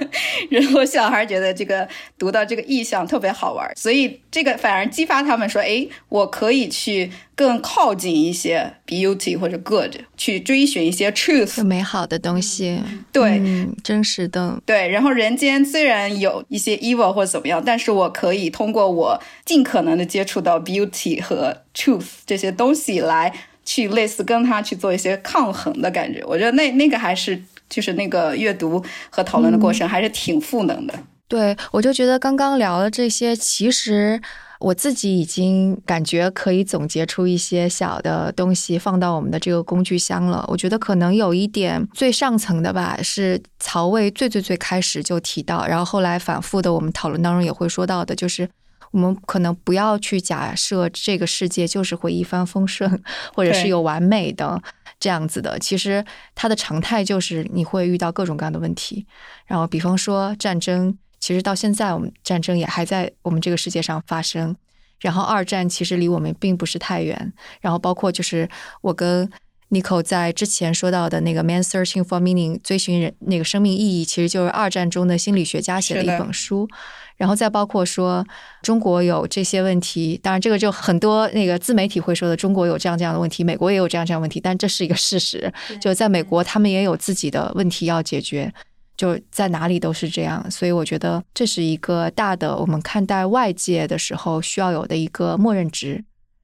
[0.52, 13.42] 然后小孩觉得这个读到这个意象特别好玩，所以这个反而激发他们说：“哎，我可以去更靠近一些 beauty 或者 good，去追寻一些 truth 美好的东西，对，
[13.84, 14.86] 真实的。”对。
[14.86, 26.24] 对，然后人间虽然有一些 evil 或者怎么样，但是我可以通过我尽可能的接触到 beauty 和 truth 这些东西来去类似跟他去做一些抗衡的感觉。
[26.26, 30.94] 我觉得那那个还是就是那个阅读和讨论的过程还是挺赋能的。
[31.28, 34.22] 对，我就觉得刚刚聊的这些其实。
[34.60, 40.46] 我自己已经感觉可以总结出一些小的东西放到我们的这个工具箱了。
[40.48, 48.50] 我觉得可能有一点最上层的吧，是曹魏最最最开始就提到，然后后来反复的我们讨论当中也会说到的，就是
[48.92, 53.02] 我们可能不要去假设这个世界就是会一帆风顺，
[53.34, 54.62] 或者是有完美的
[55.00, 55.60] 这样子的。
[55.60, 59.06] 其实它的常态就是你会遇到各种各样的问题，
[59.46, 60.98] 然后比方说战争。
[61.26, 64.56] 其实到现在，我们战争也还在我们这个世界上发生。
[65.00, 67.34] 然后二战其实离我们并不是太远。
[67.62, 68.48] 然后包括就是
[68.82, 69.28] 我跟
[69.72, 76.70] Nico 在之前说到的那个《Man Searching for Meaning》追寻人那个生命意义，其实就是二战中的心理学家写的一本书。
[77.18, 78.24] 然后再包括说
[78.62, 85.52] 中国有这些问题，当然这个就很多那个自媒体会说的，中国有这样这样的问题，美国也有这样这样问题，但这是一个事实。
[85.82, 88.54] 就在美国，他们也有自己的问题要解决。
[88.98, 96.04] 就在哪里都是这样，所以我觉得这是一个大的我们看待外界的时候需要有的一个默认值，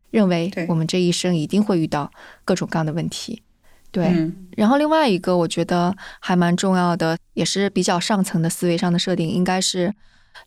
[0.09, 2.11] 认为我们这一生一定会遇到
[2.43, 3.41] 各种各样的问题。
[3.89, 9.93] 对，然后另外一个我觉得还蛮重要的，也是比较上层的思维上的设定，应该是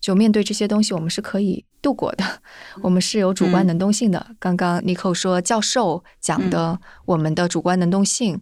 [0.00, 2.24] 就面对这些东西，我们是可以度过的，
[2.82, 4.26] 我们是有主观能动性的。
[4.38, 8.40] 刚刚尼克说教授讲的我们的主观能动性。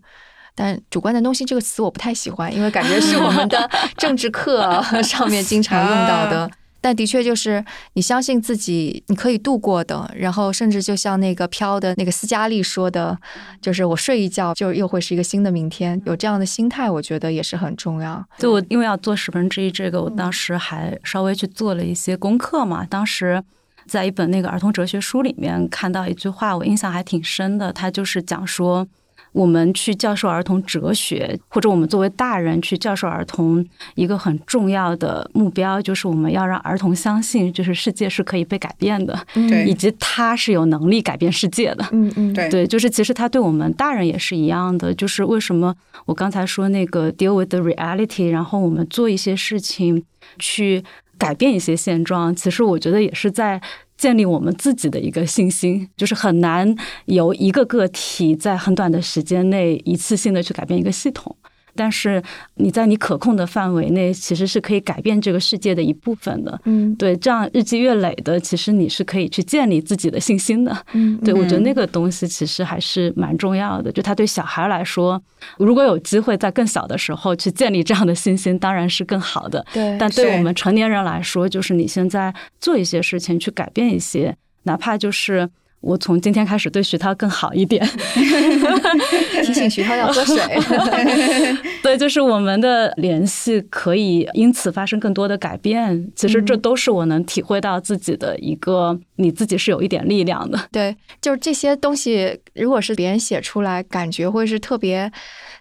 [0.55, 6.51] 但主观的东西这个词我不太喜欢，因为感觉是我们的 政治课上面经常用到的。
[6.85, 10.11] 但的确就是你相信自己，你可以度过的。
[10.17, 13.17] 然后甚至就像那个飘的那个斯嘉丽说的，
[13.61, 16.03] 就是我睡一觉就又会是一个新的明天。
[16.05, 18.23] 有这样的心态，我觉得也是很重要。
[18.37, 22.85] 就我因为要做十分之一这个，我当时还稍微去做了一些功课嘛。
[22.85, 23.41] 当时
[23.87, 27.73] 在一本那个儿童哲学书里面看到一句话，我印象还挺深的。
[27.73, 28.89] 他就是讲说。
[29.33, 41.85] 我们去教授儿童哲学，或者我们作为大人去教授儿童，一个很重要的目标就是我们要让儿童相信，就是世界是可以被改变的，对，以及他是有能力改变世界的。
[41.93, 44.93] 嗯嗯，对对，就是其实他对我们大人也是一样的。
[44.95, 50.05] 就是为什么我刚才说那个 deal with the reality，然后我们做一些事情
[50.39, 50.85] 去
[51.17, 53.61] 改变一些现状，其实我觉得也是在。
[54.03, 56.75] 建立我们自己的一个信心，就是很难
[57.05, 61.37] 由一个个体在很短的时间内一次性的去改变一个系统。
[61.75, 62.23] 但是
[62.55, 66.61] 你在你可控的范围内，其实是可以改变这个世界的一部分的。
[66.65, 70.77] 嗯对，这样日积月累的，其实你是可以去建立自己的信心的。
[70.93, 73.91] 嗯，对，我觉得那个东西其实还是蛮重要的。
[73.91, 75.23] 就他对小孩来说，
[75.59, 79.65] 如果有机会在更小的时候去建立这样的信心，当然是更好的。
[79.73, 85.49] 对，但对我们成年人来说，就是你现在做一些事情去改变一些，哪怕就是
[85.83, 87.85] 我从今天开始对徐涛更好一点，
[89.45, 90.39] 提醒徐涛要喝水。
[91.83, 96.11] 对，就是我们的联系可以因此发生更多的改变。
[96.15, 100.59] 其实这嗯都是我能体会到自己的一个，你自己是有一点力量的。
[100.71, 105.11] 对，就是这些东西，如果是别人写出来，感觉会是特别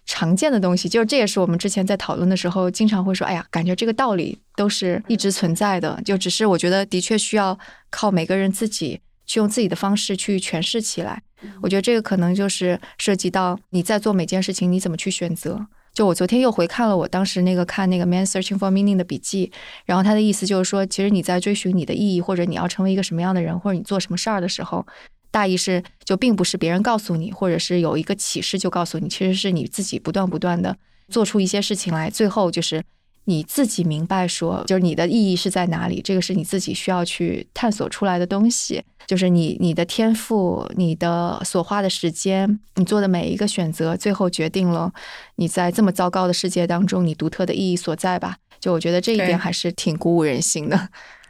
[0.05, 0.87] 常见的东西。
[0.87, 7.57] 就是这也是我们之前在讨论的时候，经常会说，哎呀，感觉这个道理都是一直存在的，就只是我觉得的确需要
[7.89, 8.99] 靠每个人自己
[9.31, 11.23] 去用自己的方式去诠释起来。
[11.61, 15.65] 我觉得这个可能就是涉及到你在做每件事情，你怎么去选择。
[15.93, 19.49] 就我昨天又回看了我当时那个看那个《Man Searching for Meaning》的笔记，
[19.85, 24.85] 然后他的意思就是说，其实你在追寻你的意义，或者你要成为一个什么样的人，或者你做什么事儿的时候，
[25.31, 30.75] 大意是就并不是别人告诉你，或者是有一个启示就告诉你，其实是你自己不断不断的
[31.07, 32.83] 做出一些事情来，最后就是
[33.25, 44.91] 你自己明白说，就是你的意义是在哪里，这个是你自己需要去探索出来的东西，就是你你的天赋、你的所花的时间、你做的每一个选择，最后决定了
[45.35, 48.37] 你在这么糟糕的世界当中你独特的意义所在吧。
[48.59, 50.89] 就我觉得这一点还是挺鼓舞人心的。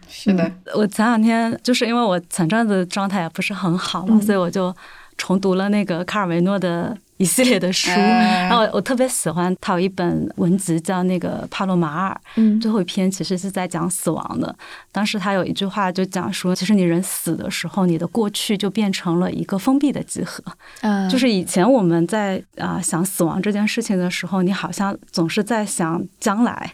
[0.09, 4.75] 是的，我前两天就是因为我前阵子状态也不是很好嘛，嗯所以我就
[5.17, 7.89] 重读了那个卡尔维诺的一系列的书。
[7.91, 14.53] 啊然后我特别喜欢他有一本文集叫那个《帕洛马尔》，嗯最后一篇其实是在讲死亡的。
[14.91, 20.43] 当时他有一句话就讲说，其实你人死的时候，你的过去就变成了一个封闭的集合。
[20.81, 26.73] 嗯，就是以前我们在啊、想死亡这件事情的时候，你好像总是在想将来。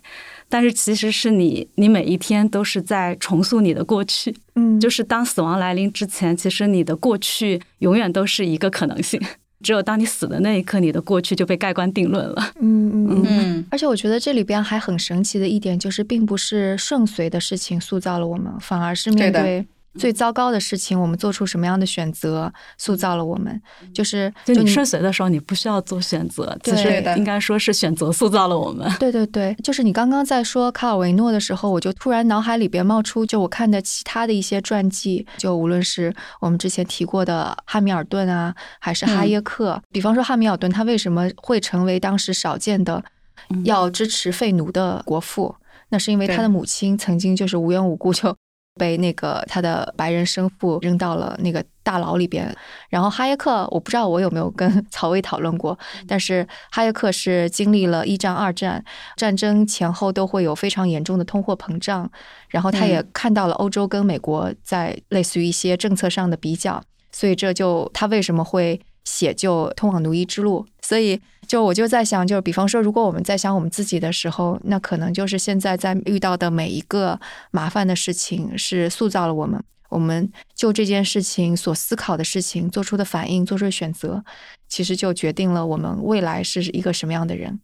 [0.50, 4.34] 但是其实是你，你每一天都是在重塑你的过去。
[4.56, 9.22] 嗯，就是当死亡来临之前，其实你的过去永远都是一个可能性。
[9.64, 12.52] 只有当你死的那一刻，你的过去就被盖棺定论了。
[12.60, 13.26] 嗯嗯嗯。
[13.28, 19.68] 嗯，而且我觉得这里边还很神奇的一点，就是并不是顺遂的事情塑造了我们，反而是面对对
[19.98, 23.62] 最糟糕的事情，我们做出什么样的选择，塑造了我们。
[23.94, 28.90] 就是就你你顺遂的时候，你不需要做选择，其对实应该说是选择塑造了我们。
[29.00, 43.04] 对对对，就是你刚刚在说卡尔维诺的时候，我就突然脑海里边冒出，就我看的其他的一些传记，就无论是我们之前提过的汉密尔顿啊，还是哈耶克，比方说汉密尔顿，他为什么会成为当时少见的
[43.50, 45.56] 嗯要支持废奴的国父？
[45.90, 48.36] 那是因为他的母亲曾经就是无缘无故就
[48.78, 52.56] 被那个他的白人生父扔到了那个大牢里边。
[52.90, 58.82] 然后哈耶克，我不知道我有没有跟 曹薇讨论过，但是哈耶克是经历了一战、二战
[59.18, 62.10] 战争前后都会有非常严重的通货膨胀，
[62.48, 70.66] 然后他也看到了欧洲跟美国在类似于一些政策上的比较，所以这就他为什么会写就《通往奴役之路》。
[70.88, 77.20] 所以就我就在想，就是比方说，如果我们在想我们自己的时候，那可能就是现在在遇到的每一个
[77.52, 79.64] 麻烦的事情，是塑造了我们。
[79.90, 84.22] 我们就这件事情所思考的事情做出的反应、做出的选择，
[84.68, 87.58] 其实就决定了我们未来是一个什么样的人，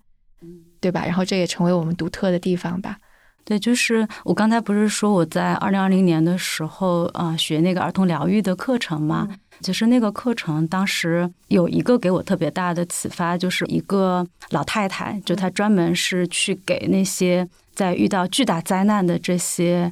[0.80, 1.04] 对吧？
[1.06, 2.98] 然后这也成为我们独特的地方吧。
[3.46, 9.28] 对，就是我刚才不是说我在二零二零年的时候啊、呃学那个儿童疗愈的课程嘛？
[9.62, 19.92] 其实那个课程当时有一个给我特别大的启发，就是一个老太太，就她专门是去给那些在遇到巨大灾难的这些。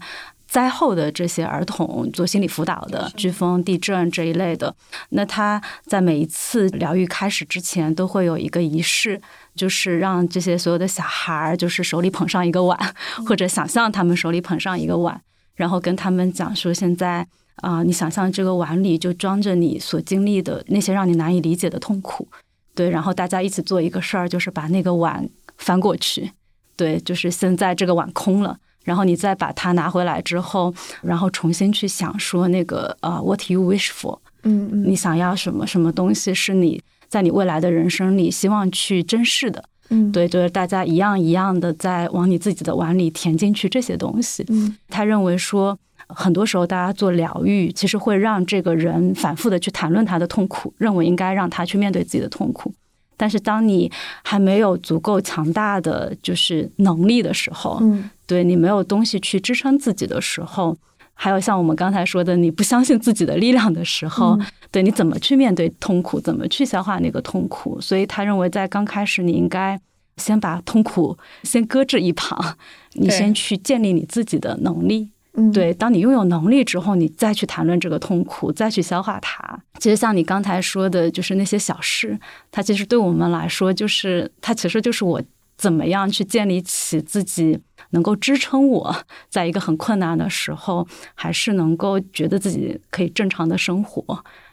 [0.51, 4.75] 灾后的这些儿童做心理辅导的，飓风、地震这一类的，
[5.11, 9.21] 那他在每一次疗愈开始之前，都会有一个仪式，
[9.55, 12.77] 就是让这些所有的小孩儿，就是手里捧上一个碗，
[13.25, 15.21] 或者想象他们手里捧上一个碗，
[15.55, 17.25] 然后跟他们讲说，现在
[17.61, 22.27] 啊、你想象这个碗里就装着你所经历的那些让你难以理解的痛苦，
[22.75, 26.33] 对，然后大家一起做一个事儿，就是把那个碗翻过去，
[26.75, 28.57] 对，就是现在这个碗空了。
[28.83, 44.45] 然后你再把它拿回来之后，然后重新去想说那个呃，what you wish for，嗯嗯你想要什么什么东西是你在你未来的人生里希望去珍视的，嗯，对，就是大家一样一样的在往你自己的碗里填进去这些东西。
[44.49, 45.77] 嗯他认为说，
[46.07, 52.73] 很多时候大家做疗愈，其实会让这个人反复的去谈论他的痛苦，认为应该让他去面对自己的痛苦。
[53.21, 53.91] 但是当你
[54.23, 60.75] 还没有足够强大的就是能力的时候，嗯对你没有东西去支撑自己的时候，
[61.13, 67.79] 还有像我们刚才说的，你不相信自己的力量的时候，嗯对你怎么去面对痛苦，怎么去消化那个痛苦？
[67.79, 69.79] 所以他认为，在刚开始，你应该
[70.17, 72.57] 先把痛苦先搁置一旁，
[72.93, 75.11] 你先去建立你自己的能力。
[75.33, 79.59] 嗯，对，当你拥有能力之后，你再去谈论这个痛苦，再去消化它。
[79.79, 82.19] 其实像你刚才说的，就是那些小事，
[82.51, 85.21] 它其实对我们来说，就是它其实就是我
[85.57, 87.57] 怎么样去建立起自己
[87.91, 88.93] 能够支撑我，
[89.29, 94.03] 在一个很困难的时候，还是能够觉得自己可以正常的生活，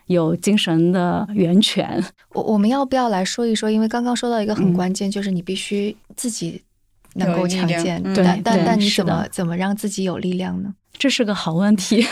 [0.07, 2.05] 有精神的源泉。
[2.35, 3.69] 我我们要不要来说一说？
[3.69, 6.63] 因为刚刚说到一个很关键，就是你必须自己。
[7.15, 10.75] 能够强健，对但但但你怎么怎么让自己有力量呢？
[10.93, 12.05] 这是个好问题，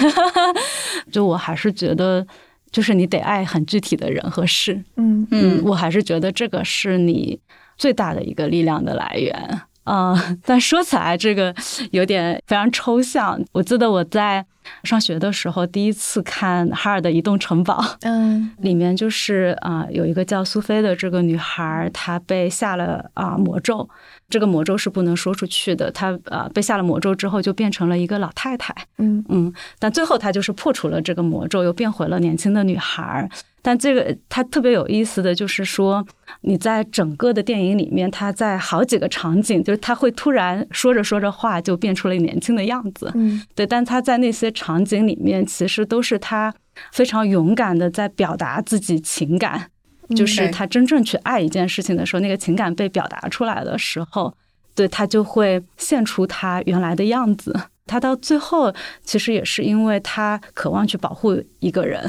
[1.11, 2.25] 就我还是觉得，
[2.71, 4.81] 就是你得爱很具体的人和事。
[4.97, 7.39] 嗯嗯我还是觉得这个是你
[7.77, 9.61] 最大的一个力量的来源。
[9.87, 11.55] 啊、但说起来这个
[11.93, 13.41] 有点非常抽象。
[13.53, 14.45] 我记得我在
[14.83, 23.89] 上学的时候第一次看哈尔的《移动城堡》，嗯里面就是啊、有一个叫苏菲的这个女孩，她被下了啊、魔咒，
[24.29, 25.89] 这个魔咒是不能说出去的。
[25.93, 28.75] 她啊、被下了魔咒之后，就变成了一个老太太。
[28.99, 33.31] 嗯嗯，但最后她就是破除了这个魔咒，又变回了年轻的女孩儿。
[33.67, 36.07] 但这个它特别有意思的就是说，
[36.43, 43.11] 你在整个的电影里面，他在好几个场景，就是他会突然说着说着话就变出了年轻的样子。
[43.17, 46.55] 嗯对，但他在那些场景里面，其实都是他
[46.93, 49.69] 非常勇敢的在表达自己情感，
[50.15, 54.33] 就是他真正去爱一件事情的时候，那个情感被表达出来的时候，
[54.77, 57.53] 对他就会现出他原来的样子。
[57.85, 62.09] 他到最后，其实也是因为他渴望去保护一个人。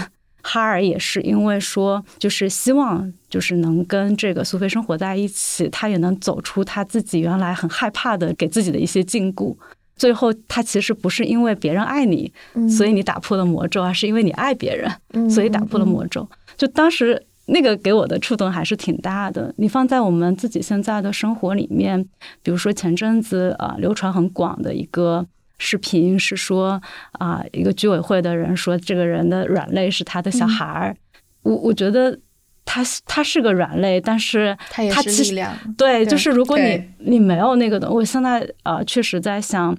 [0.50, 9.54] 哈尔也是因为说，就是希望就是能跟这个苏菲生活在一起，他也能走出他自己原来很害怕的给自己的一些禁锢。
[9.98, 16.26] 最后，他其实不是因为别人爱你，嗯，所以你打破了魔咒，而是因为你爱别人，嗯所以打破了魔咒。
[16.56, 19.54] 就当时那个给我的触动还是挺大的。
[19.58, 22.02] 你放在我们自己现在的生活里面，
[22.42, 25.26] 比如说前阵子啊、呃流传很广的一个
[25.58, 26.82] 视频是说
[27.14, 30.96] 啊、一个居委会的人说这个人的软肋是他的小孩儿。
[31.44, 32.20] 我我觉得
[32.66, 35.54] 他他是个软肋，但是他也他其实是力量。
[35.78, 39.76] 对，对就是如果你你没有那个的，我现在呃确实在想，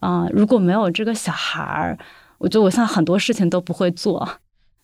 [0.00, 1.98] 啊、如果没有这个小孩儿，
[2.38, 4.26] 我觉得我现在很多事情都不会做。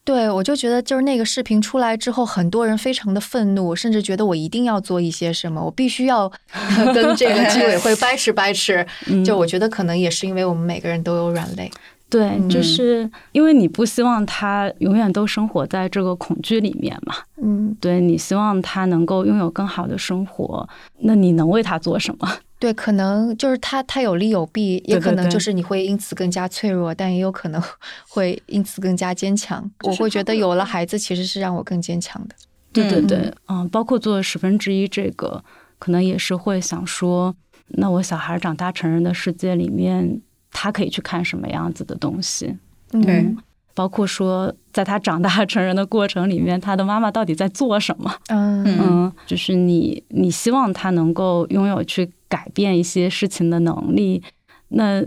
[0.06, 6.30] 对，我就觉得就是那个视频出来之后，很多人非常的愤怒，甚至觉得我一定要做一些什么，我必须要
[6.94, 8.72] 跟这个居委会掰扯掰扯。
[9.10, 11.68] 嗯就我觉得可能也是因为我们每个人都有软肋。
[12.08, 17.16] 对，嗯就是因为你不希望他永远都生活在这个恐惧里面嘛。
[17.42, 20.68] 嗯，对你希望他能够拥有更好的生活，
[21.00, 22.28] 那你能为他做什么？
[22.58, 27.62] 对，可能就是他他有利有弊，也可能就是你会因此更加脆弱，但也有可能
[28.08, 29.70] 会因此更加坚强。
[29.82, 32.34] 我会觉得有了孩子其实是让我更坚强的。
[32.72, 35.42] 对对嗯对，嗯，包括做十分之一这个，
[35.78, 37.34] 可能也是会想说，
[37.68, 42.56] 那我小孩长大成人的世界里面，他可以去看什么样子的东西？
[42.92, 43.34] 嗯对
[43.76, 48.10] 包括说，在他长大成人的过程里面，他的妈妈到底在做什么？
[48.28, 54.22] 嗯嗯嗯，就是你，你希望他能够拥有去改变一些事情的能力，
[54.68, 55.04] 那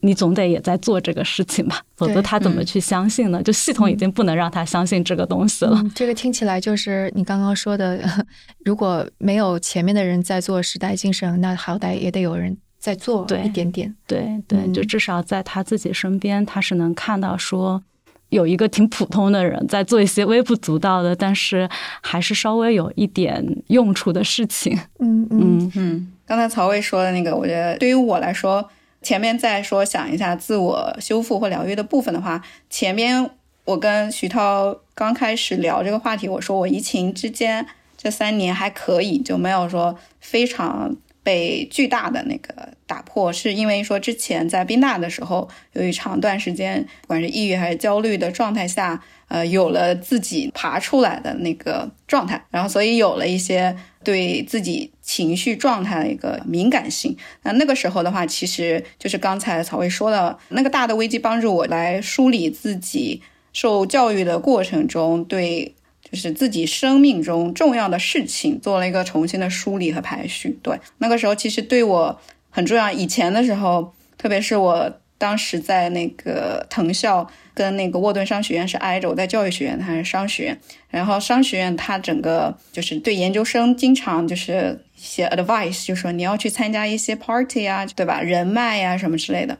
[0.00, 3.42] 你总得也在做这个事情吧，否则他怎么嗯去相信呢？
[3.42, 5.76] 就系统已经不能让他相信这个东西了。
[5.76, 8.00] 嗯，这个听起来就是你刚刚说的，
[8.64, 13.94] 如果没有前面的人在做时代精神，那好歹也得有人在做一点点。
[14.06, 17.82] 对对，嗯就至少在他自己身边，他是能看到说。
[18.30, 21.68] 有一个挺普通的人在做一些微不足道的，但是
[22.00, 24.76] 还是稍微有一点用处的事情。
[24.98, 28.68] 嗯嗯嗯嗯，刚才曹魏说的那个，我觉得对于我来说，
[29.02, 33.30] 前面再说想一下自我修复或疗愈的部分的话，前面
[33.64, 37.66] 我跟徐涛刚开始聊这个话题，我说我疫情之间
[37.96, 57.16] 这三年还可以，就没有说非常被巨大的那个打破，是因为说之前在宾大的时候，有一长段时间，不管是抑郁还是焦虑的状态下，呃，有了自己爬出来的那个状态，然后所以有了一些对自己情绪状态的一个敏感性。
[57.42, 65.74] 那那个时候的话，其实就是刚才曹薇说的那个大的危机，帮助我来梳理自己受教育的过程中对。
[66.10, 70.58] 就是自己生命中重要的事情做了一个重新的梳理和排序。
[70.62, 72.90] 对，那个时候其实对我很重要。
[72.90, 80.60] 以前的时候，特别是我当时在那个藤校跟那个沃顿商学院是挨着，我在教育学院，它是商学院。
[80.88, 88.20] 然后商学院它整个就是对研究生经常就是一些 advice，就说你要去参加一些 party 啊，对吧？
[88.20, 89.56] 人脉呀、什么之类的。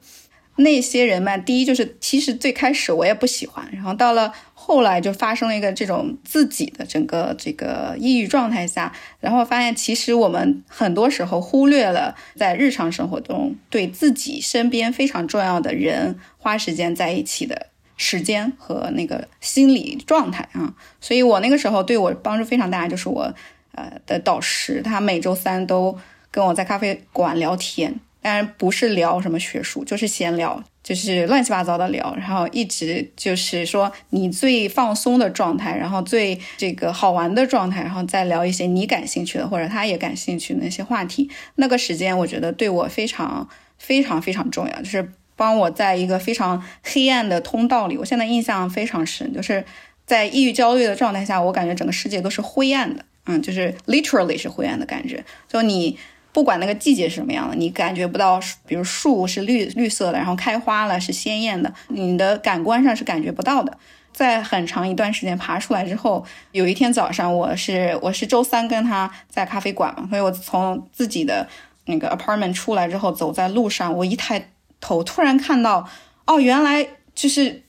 [0.56, 4.32] 那些人脉，第一就是其实最开始我也不喜欢，然后到了
[4.70, 17.66] 后来就发生了一个这种自己的整个这个抑郁状态下，然后发现其实我们很多时候忽略了在日常生活中对自己身边非常重要的人花时间在一起的
[17.96, 23.34] 时间和那个心理状态啊，所以我那个时候对我帮助非常大，就是我
[23.74, 25.98] 呃的导师，他每周三都
[26.30, 27.98] 跟我在咖啡馆聊天。
[28.22, 41.30] 当然不是聊什么学术，就是闲聊，就是乱七八糟的聊，然后一直就是说你最放松的状态，然后最这个好玩的状态，然后再聊一些你感兴趣的或者他也感兴趣的那些话题。
[41.54, 47.96] 那个时间我觉得对我非常非常非常重要，就是帮我在一个非常黑暗的通道里。
[47.96, 49.64] 我现在印象非常深，就是
[50.04, 55.96] 在抑郁焦虑的状态下，我感觉整个世界都是灰暗的，嗯，就是 literally 是灰暗的感觉，就你。
[56.32, 63.76] 不管那个季节是什么样的，你感觉不到，比如树是绿绿色的，然后开花了是鲜艳的，你的感官上是感觉不到的。
[64.12, 71.48] 在很长一段时间爬出来之后，有一天早上，我是我是周三跟他在咖啡馆嘛，所以我从自己的
[71.86, 74.50] 那个 apartment 出来之后，走在路上，我一抬
[74.80, 75.88] 头，突然看到，
[76.26, 77.64] 哦，原来就是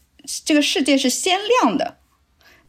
[0.46, 1.98] 这个世界是鲜亮的。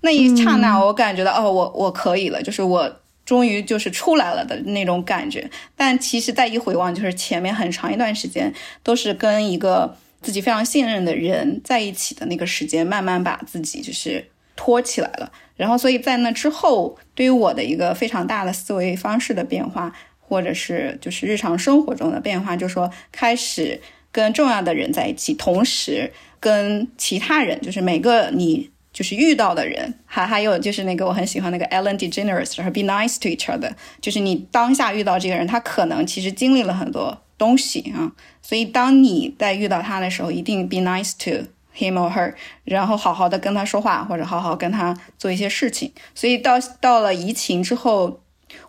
[0.00, 2.96] 那一刹那，我感觉到，哦，我我可以了，就是我。
[3.32, 8.52] 终于就是出来了的那种感觉，但其实再一回望，就是前面很长一段时间
[8.82, 14.22] 都是跟一个自己非常信任的人在一起的那个时间，慢慢把自己就是
[14.54, 15.32] 托起来了。
[15.56, 23.80] 然后，所以在那之后，对于我的一个非常大的思维方式的变化，或者是就是日常生活中的变化，就是说开始
[24.10, 28.71] 跟重要的人在一起，同时跟其他人，就是每个你。
[28.92, 38.12] 就是遇到的人，还还有就是那个我很喜欢那个 Ellen DeGeneres，然后 Be nice to each other，就是你当下遇到这个人，他可能其实经历了很多东西啊，
[38.42, 42.34] 所以当你在遇到他的时候，一定 Be nice to him or her，
[42.64, 45.90] 然后好好的跟他说话，或者好好跟他做一些事情。
[46.14, 48.20] 所以到到了疫情之后，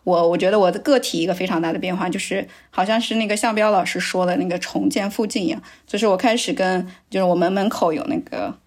[0.06, 8.58] 我我觉得我的个体一个非常大的变化，就是好像是那个向彪老师说的那个重建附近一样，就是我开始跟就是我们门口有那个。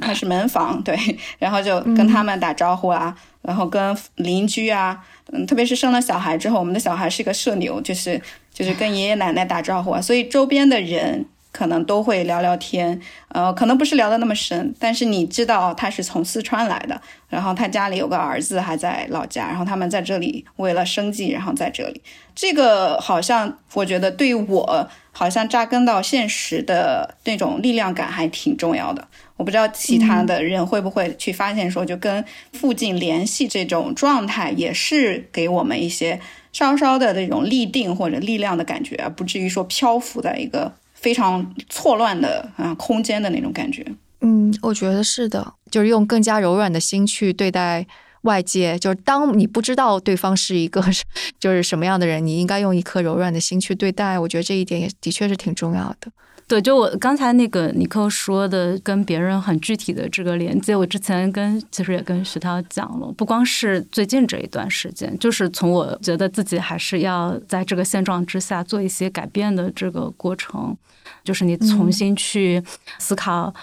[0.00, 0.96] 他是门房，对，
[1.38, 4.98] 然后就跟他们打招呼啊，然后跟邻居啊，
[5.32, 8.20] 嗯，特别是生了小孩之后，我们的小孩是个社牛，就是
[8.52, 22.00] 就是跟爷爷奶奶打招呼啊，所以周边的人可能都会聊聊天，呃，可能不是聊的那么深，但是你知道他是从四川来的，然后他家里有个儿子还在老家，然后他们在这里为了生计，然后在这里，
[22.34, 29.08] 这个好像我觉得对于我好像扎根到现实的那种力量感还挺重要的。
[29.40, 32.22] 我不知道其他的人会不会去发现，说就跟
[32.52, 36.20] 附近联系这种状态，也是给我们一些
[36.52, 43.82] 稍稍的这种立定或者力量的感觉，而不至于说漂浮在一个非常错乱的啊空间的那种感觉。
[44.20, 47.86] 嗯，我觉得是的，就是用更加柔软的心去对待
[48.24, 48.78] 外界。
[48.78, 50.84] 就是当你不知道对方是一个
[51.40, 54.18] 就是什么样的人，你应该用一颗柔软的心去对待。
[54.18, 56.12] 我觉得这一点也的确是挺重要的。
[56.50, 70.76] 对，就我刚才那个尼克说的，跟别人很具体的这个连接，我之前跟其实也跟徐涛讲了，不光是最近这一段时间，就是从我觉得自己还是要在这个现状之下做一些改变的这个过程，
[71.22, 72.60] 就是你重新去
[72.98, 73.54] 思考。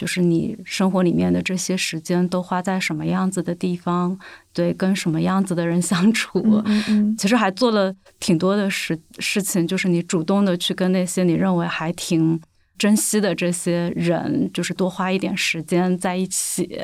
[0.00, 4.18] 就是你生活里面的这些时间都花在什么样子的地方？
[4.54, 6.40] 对，跟什么样子的人相处？
[6.64, 12.40] 嗯嗯，其实还做了挺多的事事情，就是你主动的去跟那些你认为还挺
[12.78, 16.80] 珍惜的这些人，就是多花一点时间在一起。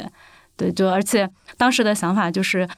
[0.55, 2.69] 对，就而且当时的想法就是。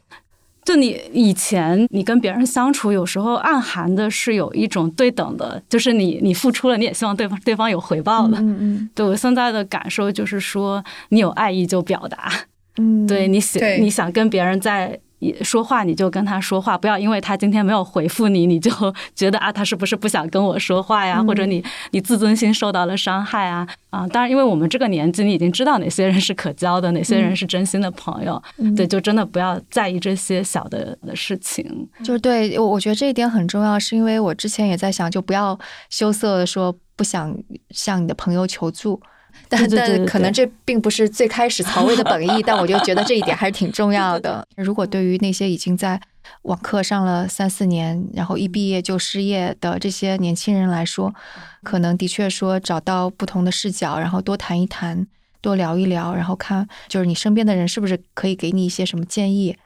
[0.69, 8.37] 就你以前，你跟别人相处，有时候暗含的是有一种对等的，就是你你付出了，你也希望对方对方有回报的。
[8.37, 8.91] 嗯嗯。
[8.95, 12.31] 对我现在的感受就是说，你有爱意就表达。
[12.77, 13.07] 嗯。
[13.07, 15.01] 对你想你想跟别人在。
[15.43, 18.71] 说话你就跟他说话，不要因为他今天没有回复你，你就
[19.15, 21.23] 觉得啊，他是不是不想跟我说话呀？
[21.23, 24.07] 或者你你自尊心受到了伤害啊啊！
[24.09, 28.41] 当然，因为我们这个年纪，你已经知道哪些人是可交的，哪些人是真心的朋友。
[28.77, 31.89] 对，就真的不要在意这些小的的事情。
[32.05, 35.59] 就是对我，我觉得这一点很重要，是因为我之前也在想，就不要
[35.91, 37.37] 羞涩的说不想
[37.71, 39.01] 向你的朋友求助。
[39.49, 44.47] 但但可能这并不是最开始曹魏的本意，但我就觉得这一点还是挺重要的。
[44.57, 46.01] 如果对于那些已经在
[46.43, 51.15] 网课上了三四年，然后一毕业就失业的这些年轻人来说，
[51.63, 55.07] 可能的确说找到不同的视角，然后多谈一谈，
[55.41, 59.57] 多聊一聊，然后看就是你身边的人是不是可以给你一些什么建议。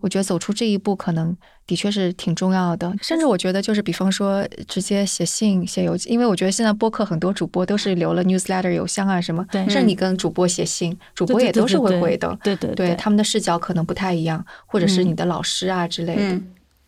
[0.00, 1.36] 我觉得走出这一步可能
[1.66, 2.92] 的确是挺重要的。
[3.00, 12.38] 甚至我觉得就是比方说直接写信、写邮件，因为我觉得现在播客很多主播都是留了 newsletter 邮箱啊什么，对，甚至你跟主播写信，主播也都是会回的。
[12.42, 16.40] 对对对，他们的视角可能不太一样，或者是你的老师啊之类的。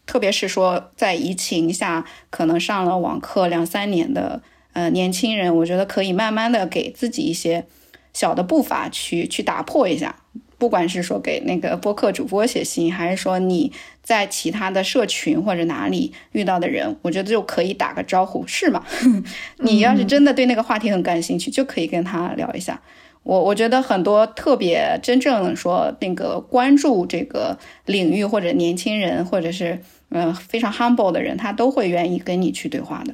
[0.05, 4.43] 特别是说在疫情下，可能上了网课两三年的
[4.73, 7.65] 呃年轻人，我觉得可以慢慢的给自己一些
[8.13, 10.17] 小的步伐去去打破一下。
[10.63, 18.85] 不管是说给那个播客主播写信，还是说你在其他的社群或者哪里遇到的人，我觉得就可以打个招呼，是吗？
[19.59, 22.81] 你要是真的对那个话题很感兴趣，就可以跟他聊一下。
[23.25, 33.13] 我我觉得很多特别真正说那个关注这个领域或者年轻人或者是嗯非常 humble 的人，他都会愿意跟你去对话的。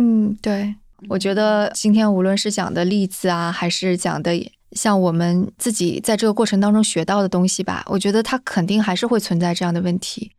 [0.00, 0.74] 嗯，对，
[1.08, 4.32] 我觉得今天无论是讲的例子啊，还是讲的
[4.74, 10.32] 像我们自己在这个过程当中学到的东西吧，我觉得它肯定还是会存在这样的问题，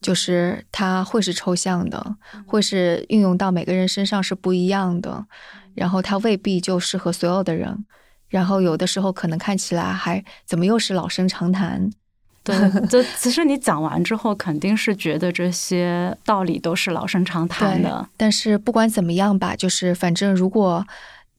[0.00, 2.16] 就是它会是抽象的，
[2.46, 5.26] 会是运用到每个人身上是不一样的，
[5.74, 7.84] 然后它未必就适合所有的人。
[8.28, 11.90] 然后有的时候可能看起来还怎么又是老生常谈，
[12.44, 18.06] 对，就其实你讲完之后肯定是觉得这些道理都是老生常谈的。
[18.18, 20.86] 但是不管怎么样吧，就是反正如果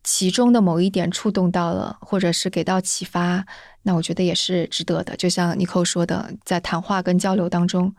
[0.03, 3.45] 其中的某一点触动到了，或者是给到启发，
[3.83, 5.15] 那我觉得也是值得的。
[5.15, 7.93] 就像 Nico 说的，在谈话跟交流当中，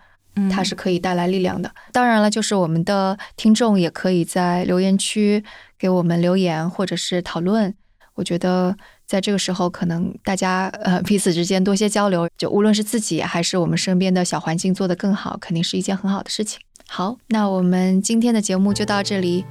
[0.51, 1.71] 它是可以带来力量的。
[1.93, 5.45] 当然了，就是我们的听众也可以在留言区
[5.79, 7.75] 给我们留言，或者是讨论。
[8.15, 8.77] 我觉得
[9.07, 16.61] 在这个时候，可能大家呃彼此之间多些交流，就无论是自己还是我们身边的小环境做得更好，肯定是一件很好的事情。
[16.89, 19.45] 好，那我们今天的节目就到这里。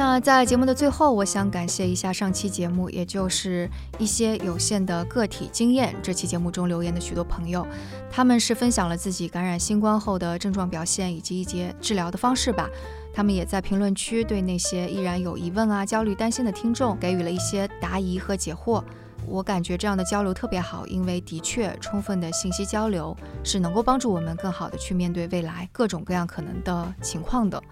[0.00, 7.66] 那在节目的最后，我想感谢一下上期节目，也就是一些有限的个体经验这期节目中留言的许多朋友，
[8.10, 12.66] 他们是分享了自己感染新冠后的症状表现以及一些治疗的方式吧。
[13.12, 18.82] 他们也在评论区对那些依然有疑问啊、焦虑、担心的听众给予了一些答疑和解惑。
[19.26, 27.62] 我感觉这样的交流特别好，因为的确充分的信息交流是能够帮助我们更好的去面对未来各种各样可能的情况的。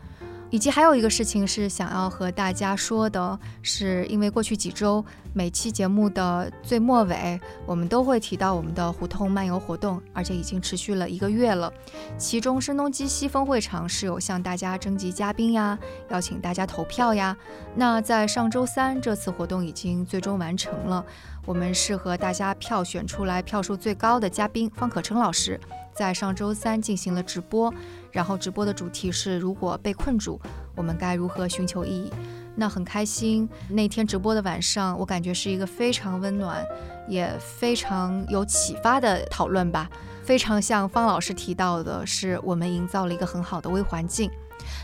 [0.50, 11.72] 以及还有一个事情是想要和大家说的，是因为过去几周每期节目的最末尾，我们都会提到我们的胡同漫游活动，而且已经持续了一个月了。
[12.16, 15.78] 其中声东击西峰会场是有向大家征集嘉宾呀，
[16.10, 17.36] 邀请大家投票呀。
[17.74, 21.04] 那在上周三，这次活动已经最终完成了，
[21.44, 25.60] 我们是和大家票选出来票数最高的嘉宾方可成老师，
[25.98, 27.74] 在上周三进行了直播。
[28.12, 30.40] 然后直播的主题是：如果被困住，
[30.76, 32.12] 我们该如何寻求意义？
[32.54, 36.64] 那很开心，那天直播的晚上，我感觉是一个非常温暖，
[37.08, 39.90] 也非常有启发的讨论吧。
[40.22, 44.30] 非常像方老师提到的，是我们营造了一个很好的微环境。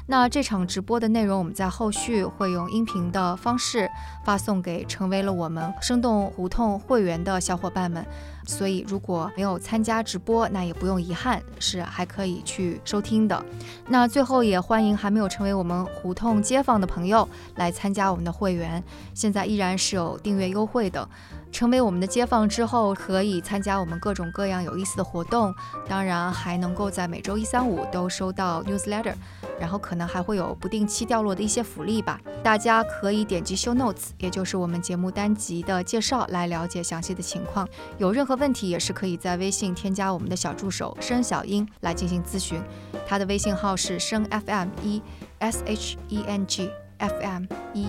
[0.06, 3.90] 那这场直播的内容，我们在后续会用音频的方式
[4.22, 8.04] 发送给成为了我们生动胡同会员的小伙伴们。
[8.46, 13.42] 所以如果没有参加直播，那也不用遗憾，是还可以去收听的。
[13.88, 18.84] 那最后也欢迎还没有成为我们胡同街坊的朋友来参加我们的会员，
[19.14, 21.08] 现在依然是有订阅优惠的。
[21.54, 25.54] 成为我们的街坊之后，可以参加我们各种各样有意思的活动，
[25.88, 29.14] 当然还能够在每周一、三、五都收到 newsletter，
[29.60, 32.20] 然后可能还会有不定期掉落的一些福利吧。
[32.42, 37.68] 大家可以点击 show notes，也就是我们节目单集的介绍来了解详细的情况。
[37.98, 42.60] 有任何问题也是可以在微信添加我们的小助手申小英来进行咨询，
[43.06, 45.00] 他的微信号是声 FM 一
[45.38, 47.86] S H E N G F M 一。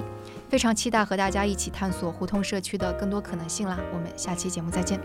[0.49, 4.99] 非常期待和大家一起探索胡同社区的更多可能性啦我们下期节目再见。